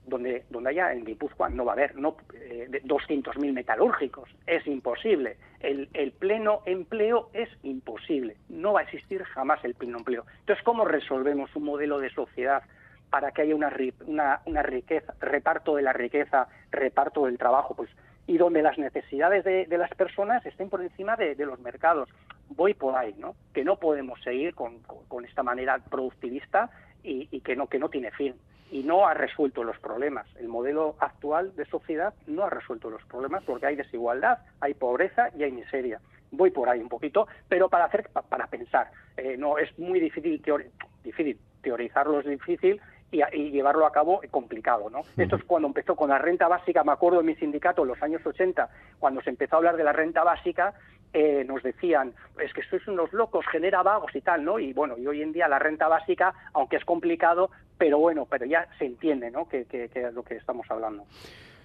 donde, 0.10 0.43
donde 0.50 0.72
haya 0.72 0.91
en 0.91 1.06
Guipúzcoa 1.06 1.50
no 1.50 1.65
va 1.65 1.74
a 1.74 1.76
haber 1.76 1.95
no, 1.95 2.17
eh, 2.34 2.67
200.000 2.84 3.54
metalúrgicos. 3.54 4.30
Es 4.45 4.65
imposible. 4.67 5.38
El, 5.60 5.89
el, 5.93 6.12
pleno 6.12 6.62
empleo 6.65 7.30
es 7.34 7.50
imposible. 7.63 8.38
No 8.50 8.74
va 8.74 8.82
a 8.82 8.84
existir 8.84 9.24
jamás 9.24 9.63
el 9.63 9.76
pleno 9.76 10.00
empleo. 10.00 10.26
Entonces, 10.41 10.63
¿cómo 10.63 10.86
resolvemos 10.86 11.56
un 11.56 11.63
modelo 11.63 12.00
de 12.00 12.10
sociedad 12.10 12.63
para 13.10 13.32
que 13.32 13.43
haya 13.43 13.56
una, 13.56 13.72
una, 14.06 14.41
una 14.45 14.63
riqueza, 14.63 15.13
reparto 15.19 15.76
de 15.76 15.84
la 15.84 15.93
riqueza, 15.93 16.48
reparto 16.72 17.26
del 17.26 17.38
trabajo? 17.38 17.76
Pues 17.76 17.89
y 18.28 18.38
donde 18.38 18.62
las 18.62 18.78
necesidades 18.78 19.43
de, 19.43 19.65
de 19.65 19.78
las 19.80 19.89
personas 19.95 20.45
estén 20.45 20.69
por 20.69 20.84
encima 20.84 21.15
de, 21.15 21.34
de, 21.34 21.45
los 21.48 21.60
mercados. 21.62 22.10
Voy 22.50 22.76
por 22.76 22.95
ahí, 22.95 23.15
¿no? 23.17 23.36
Que 23.56 23.63
no 23.63 23.78
podemos 23.78 24.22
seguir 24.22 24.54
con, 24.54 24.80
con, 24.84 25.04
con 25.08 25.26
esta 25.26 25.41
manera 25.41 25.80
productivista 25.80 26.69
y, 27.02 27.28
y, 27.32 27.41
que 27.41 27.56
no 27.56 27.65
que 27.65 27.80
no 27.80 27.89
tiene 27.89 28.12
fin 28.12 28.36
y 28.72 28.84
no 28.84 29.08
ha 29.08 29.14
resuelto 29.14 29.64
los 29.64 29.78
problemas. 29.80 30.28
El 30.38 30.48
modelo 30.48 30.96
actual 31.00 31.56
de 31.56 31.66
sociedad 31.66 32.14
no 32.28 32.44
ha 32.44 32.50
resuelto 32.50 32.90
los 32.90 33.04
problemas 33.06 33.44
porque 33.44 33.66
hay 33.66 33.76
desigualdad, 33.76 34.40
hay 34.60 34.74
pobreza 34.74 35.30
y 35.38 35.44
hay 35.44 35.52
miseria. 35.52 36.00
Voy 36.32 36.52
por 36.52 36.70
ahí 36.70 36.80
un 36.80 36.90
poquito, 36.90 37.28
pero 37.48 37.70
para 37.70 37.86
hacer 37.86 38.10
para 38.30 38.48
pensar. 38.48 38.92
Eh, 39.18 39.36
no 39.38 39.58
es 39.58 39.78
muy 39.80 40.00
difícil, 40.00 40.42
teori 40.42 40.66
difícil 41.04 41.40
teorizarlo 41.62 42.20
es 42.20 42.26
difícil 42.26 42.80
y, 43.12 43.22
y, 43.34 43.52
llevarlo 43.52 43.86
a 43.86 43.92
cabo 43.92 44.22
es 44.22 44.30
complicado, 44.30 44.90
¿no? 44.90 45.02
Esto 45.18 45.36
es 45.36 45.44
cuando 45.44 45.68
empezó 45.68 45.96
con 45.96 46.10
la 46.10 46.20
renta 46.20 46.48
básica, 46.48 46.84
me 46.84 46.92
acuerdo 46.92 47.22
en 47.22 47.26
mi 47.26 47.36
sindicato 47.36 47.82
en 47.82 47.88
los 47.88 48.02
años 48.04 48.24
80, 48.24 48.70
cuando 49.00 49.22
se 49.22 49.32
empezó 49.32 49.56
a 49.56 49.58
hablar 49.58 49.78
de 49.78 49.84
la 49.84 49.94
renta 49.94 50.24
básica, 50.24 50.76
eh, 51.13 51.43
nos 51.48 51.63
decían, 51.63 52.13
es 52.39 52.54
que 52.54 52.62
sois 52.63 52.88
unos 52.88 53.12
locos, 53.13 53.45
genera 53.52 53.82
vagos 53.82 54.15
y 54.15 54.22
tal, 54.22 54.43
¿no? 54.43 54.60
Y 54.60 54.74
bueno, 54.74 54.98
y 54.98 55.08
hoy 55.08 55.22
en 55.22 55.32
día 55.32 55.48
la 55.48 55.60
renta 55.60 55.88
básica, 55.88 56.34
aunque 56.54 56.76
es 56.76 56.86
complicado, 56.86 57.50
pero 57.78 57.98
bueno, 57.98 58.28
pero 58.30 58.45
ya 58.45 58.67
se 58.78 58.86
entiende, 58.86 59.32
¿no? 59.32 59.48
Que, 59.48 59.65
que, 59.65 59.86
es 59.86 60.13
lo 60.13 60.24
que 60.24 60.36
estamos 60.36 60.69
hablando. 60.69 61.06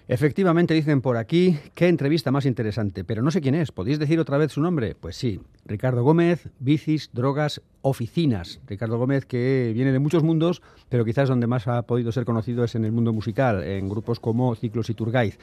Efectivamente, 0.07 0.75
dicen 0.75 1.01
por 1.01 1.17
aquí, 1.17 1.57
qué 1.73 1.87
entrevista 1.87 2.31
más 2.31 2.45
interesante, 2.45 3.03
pero 3.03 3.23
no 3.23 3.31
sé 3.31 3.41
quién 3.41 3.55
es. 3.55 3.71
¿Podéis 3.71 3.97
decir 3.97 4.19
otra 4.19 4.37
vez 4.37 4.51
su 4.51 4.61
nombre? 4.61 4.93
Pues 4.93 5.15
sí, 5.15 5.41
Ricardo 5.65 6.03
Gómez, 6.03 6.47
bicis, 6.59 7.09
drogas, 7.11 7.61
oficinas. 7.81 8.61
Ricardo 8.67 8.99
Gómez 8.99 9.25
que 9.25 9.71
viene 9.73 9.91
de 9.91 9.97
muchos 9.97 10.21
mundos, 10.21 10.61
pero 10.89 11.05
quizás 11.05 11.27
donde 11.27 11.47
más 11.47 11.67
ha 11.67 11.81
podido 11.83 12.11
ser 12.11 12.23
conocido 12.25 12.63
es 12.63 12.75
en 12.75 12.85
el 12.85 12.91
mundo 12.91 13.13
musical, 13.13 13.63
en 13.63 13.89
grupos 13.89 14.19
como 14.19 14.53
Ciclos 14.55 14.91
y 14.91 14.93
Turgaiz. 14.93 15.39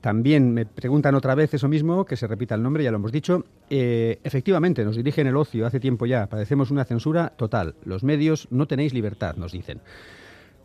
También 0.00 0.54
me 0.54 0.64
preguntan 0.64 1.14
otra 1.16 1.34
vez 1.34 1.52
eso 1.54 1.68
mismo, 1.68 2.04
que 2.04 2.16
se 2.16 2.28
repita 2.28 2.54
el 2.54 2.62
nombre, 2.62 2.84
ya 2.84 2.90
lo 2.90 2.98
hemos 2.98 3.10
dicho. 3.10 3.44
Eh, 3.68 4.20
efectivamente, 4.22 4.84
nos 4.84 4.96
dirigen 4.96 5.26
el 5.26 5.36
ocio 5.36 5.66
hace 5.66 5.80
tiempo 5.80 6.06
ya. 6.06 6.28
Padecemos 6.28 6.70
una 6.70 6.84
censura 6.84 7.32
total. 7.36 7.74
Los 7.84 8.04
medios 8.04 8.46
no 8.50 8.66
tenéis 8.66 8.94
libertad, 8.94 9.36
nos 9.36 9.52
dicen. 9.52 9.80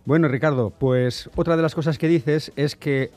Bueno, 0.05 0.27
Ricardo, 0.27 0.69
pues 0.69 1.29
otra 1.35 1.55
de 1.55 1.63
las 1.63 1.73
cosas 1.73 1.97
que 1.97 2.07
dices 2.07 2.51
es 2.55 2.75
que 2.75 3.11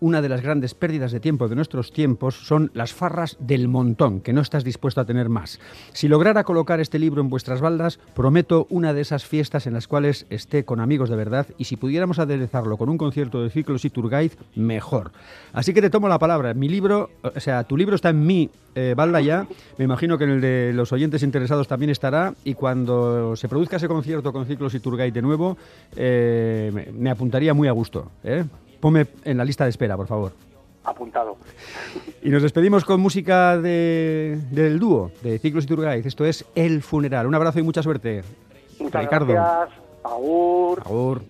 una 0.00 0.22
de 0.22 0.28
las 0.28 0.42
grandes 0.42 0.74
pérdidas 0.74 1.12
de 1.12 1.20
tiempo 1.20 1.48
de 1.48 1.56
nuestros 1.56 1.92
tiempos 1.92 2.34
son 2.46 2.70
las 2.74 2.92
farras 2.92 3.36
del 3.40 3.68
montón, 3.68 4.20
que 4.20 4.32
no 4.32 4.40
estás 4.40 4.64
dispuesto 4.64 5.00
a 5.00 5.04
tener 5.04 5.28
más. 5.28 5.60
Si 5.92 6.08
lograra 6.08 6.44
colocar 6.44 6.80
este 6.80 6.98
libro 6.98 7.20
en 7.20 7.30
vuestras 7.30 7.60
baldas, 7.60 7.98
prometo 8.14 8.66
una 8.70 8.92
de 8.92 9.00
esas 9.00 9.24
fiestas 9.24 9.66
en 9.66 9.74
las 9.74 9.88
cuales 9.88 10.26
esté 10.30 10.64
con 10.64 10.80
amigos 10.80 11.08
de 11.08 11.16
verdad 11.16 11.46
y 11.58 11.64
si 11.64 11.76
pudiéramos 11.76 12.18
aderezarlo 12.18 12.76
con 12.76 12.88
un 12.88 12.98
concierto 12.98 13.42
de 13.42 13.50
ciclos 13.50 13.84
y 13.84 13.90
Turgaiz, 13.90 14.36
mejor. 14.54 15.12
Así 15.52 15.72
que 15.72 15.80
te 15.80 15.90
tomo 15.90 16.08
la 16.08 16.18
palabra. 16.18 16.54
Mi 16.54 16.68
libro, 16.68 17.10
o 17.22 17.40
sea, 17.40 17.64
tu 17.64 17.76
libro 17.76 17.96
está 17.96 18.10
en 18.10 18.26
mi 18.26 18.50
eh, 18.74 18.92
balda 18.94 19.22
ya, 19.22 19.46
me 19.78 19.84
imagino 19.84 20.18
que 20.18 20.24
en 20.24 20.30
el 20.30 20.40
de 20.42 20.72
los 20.74 20.92
oyentes 20.92 21.22
interesados 21.22 21.66
también 21.66 21.88
estará 21.88 22.34
y 22.44 22.52
cuando 22.52 23.34
se 23.34 23.48
produzca 23.48 23.76
ese 23.76 23.88
concierto 23.88 24.34
con 24.34 24.44
ciclos 24.44 24.74
y 24.74 24.80
Turgaiz 24.80 25.14
de 25.14 25.22
nuevo, 25.22 25.56
eh, 25.96 26.92
me, 26.94 27.08
apuntaría 27.08 27.54
muy 27.54 27.68
a 27.68 27.72
gusto. 27.72 28.10
¿eh? 28.22 28.44
Ponme 28.80 29.06
en 29.24 29.36
la 29.38 29.44
lista 29.44 29.64
de 29.64 29.70
espera, 29.70 29.96
por 29.96 30.06
favor. 30.06 30.32
Apuntado. 30.84 31.36
Y 32.22 32.30
nos 32.30 32.42
despedimos 32.42 32.84
con 32.84 33.00
música 33.00 33.58
de, 33.58 34.38
del 34.52 34.78
dúo, 34.78 35.10
de 35.22 35.38
Ciclos 35.38 35.64
y 35.64 35.66
Turgaiz. 35.66 36.06
Esto 36.06 36.24
es 36.24 36.44
El 36.54 36.82
Funeral. 36.82 37.26
Un 37.26 37.34
abrazo 37.34 37.58
y 37.58 37.62
mucha 37.62 37.82
suerte. 37.82 38.22
Muchas 38.78 39.02
Ricardo. 39.02 39.32
gracias. 39.32 39.78
Agur. 40.04 40.80
Agur. 40.84 41.22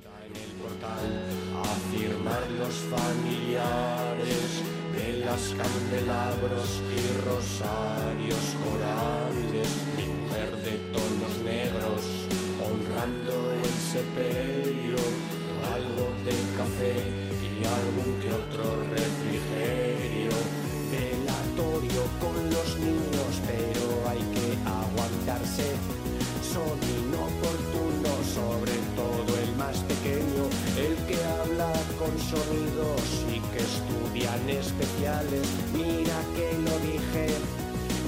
Afirmar 1.63 2.43
los 2.59 2.75
familiares 2.75 4.63
de 4.95 5.25
las 5.25 5.55
candelabros 5.55 6.83
y 6.93 7.27
rosarios 7.27 8.57
corales. 8.63 9.69
Mi 9.97 10.07
mujer 10.07 10.51
de 10.65 10.73
tonos 10.93 11.35
negros, 11.45 12.03
honrando 12.61 13.53
el 13.53 13.65
sepelio, 13.65 14.99
algo 15.73 16.13
de 16.25 16.35
café 16.59 17.16
algún 17.97 18.21
que 18.21 18.33
otro 18.33 18.65
refrigerio. 18.91 20.31
Velatorio 20.91 22.03
con 22.21 22.37
los 22.51 22.79
niños, 22.79 23.33
pero 23.47 24.09
hay 24.09 24.23
que 24.35 24.49
aguantarse. 24.69 25.67
Son 26.43 26.77
inoportunos, 27.01 28.21
sobre 28.35 28.73
todo 28.95 29.31
el 29.43 29.57
más 29.57 29.79
pequeño, 29.79 30.45
el 30.79 30.95
que 31.07 31.19
habla 31.25 31.73
con 31.99 32.13
sonidos 32.19 33.03
y 33.29 33.41
que 33.53 33.63
estudian 33.65 34.49
especiales. 34.49 35.47
Mira 35.73 36.19
que 36.35 36.53
lo 36.59 36.79
dije. 36.81 37.35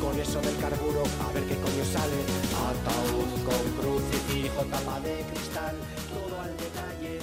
Con 0.01 0.19
eso 0.21 0.41
del 0.41 0.57
carburo, 0.59 1.03
a 1.29 1.33
ver 1.33 1.43
qué 1.45 1.57
coño 1.57 1.85
sale. 1.85 2.19
Ataúd 2.71 3.31
con 3.45 3.65
crucifijo, 3.81 4.63
tapa 4.71 5.01
de 5.01 5.25
cristal, 5.33 5.77
todo 6.09 6.41
al 6.41 6.57
detalle. 6.57 7.19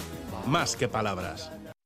Más 0.45 0.75
que 0.75 0.89
palabras. 0.89 1.49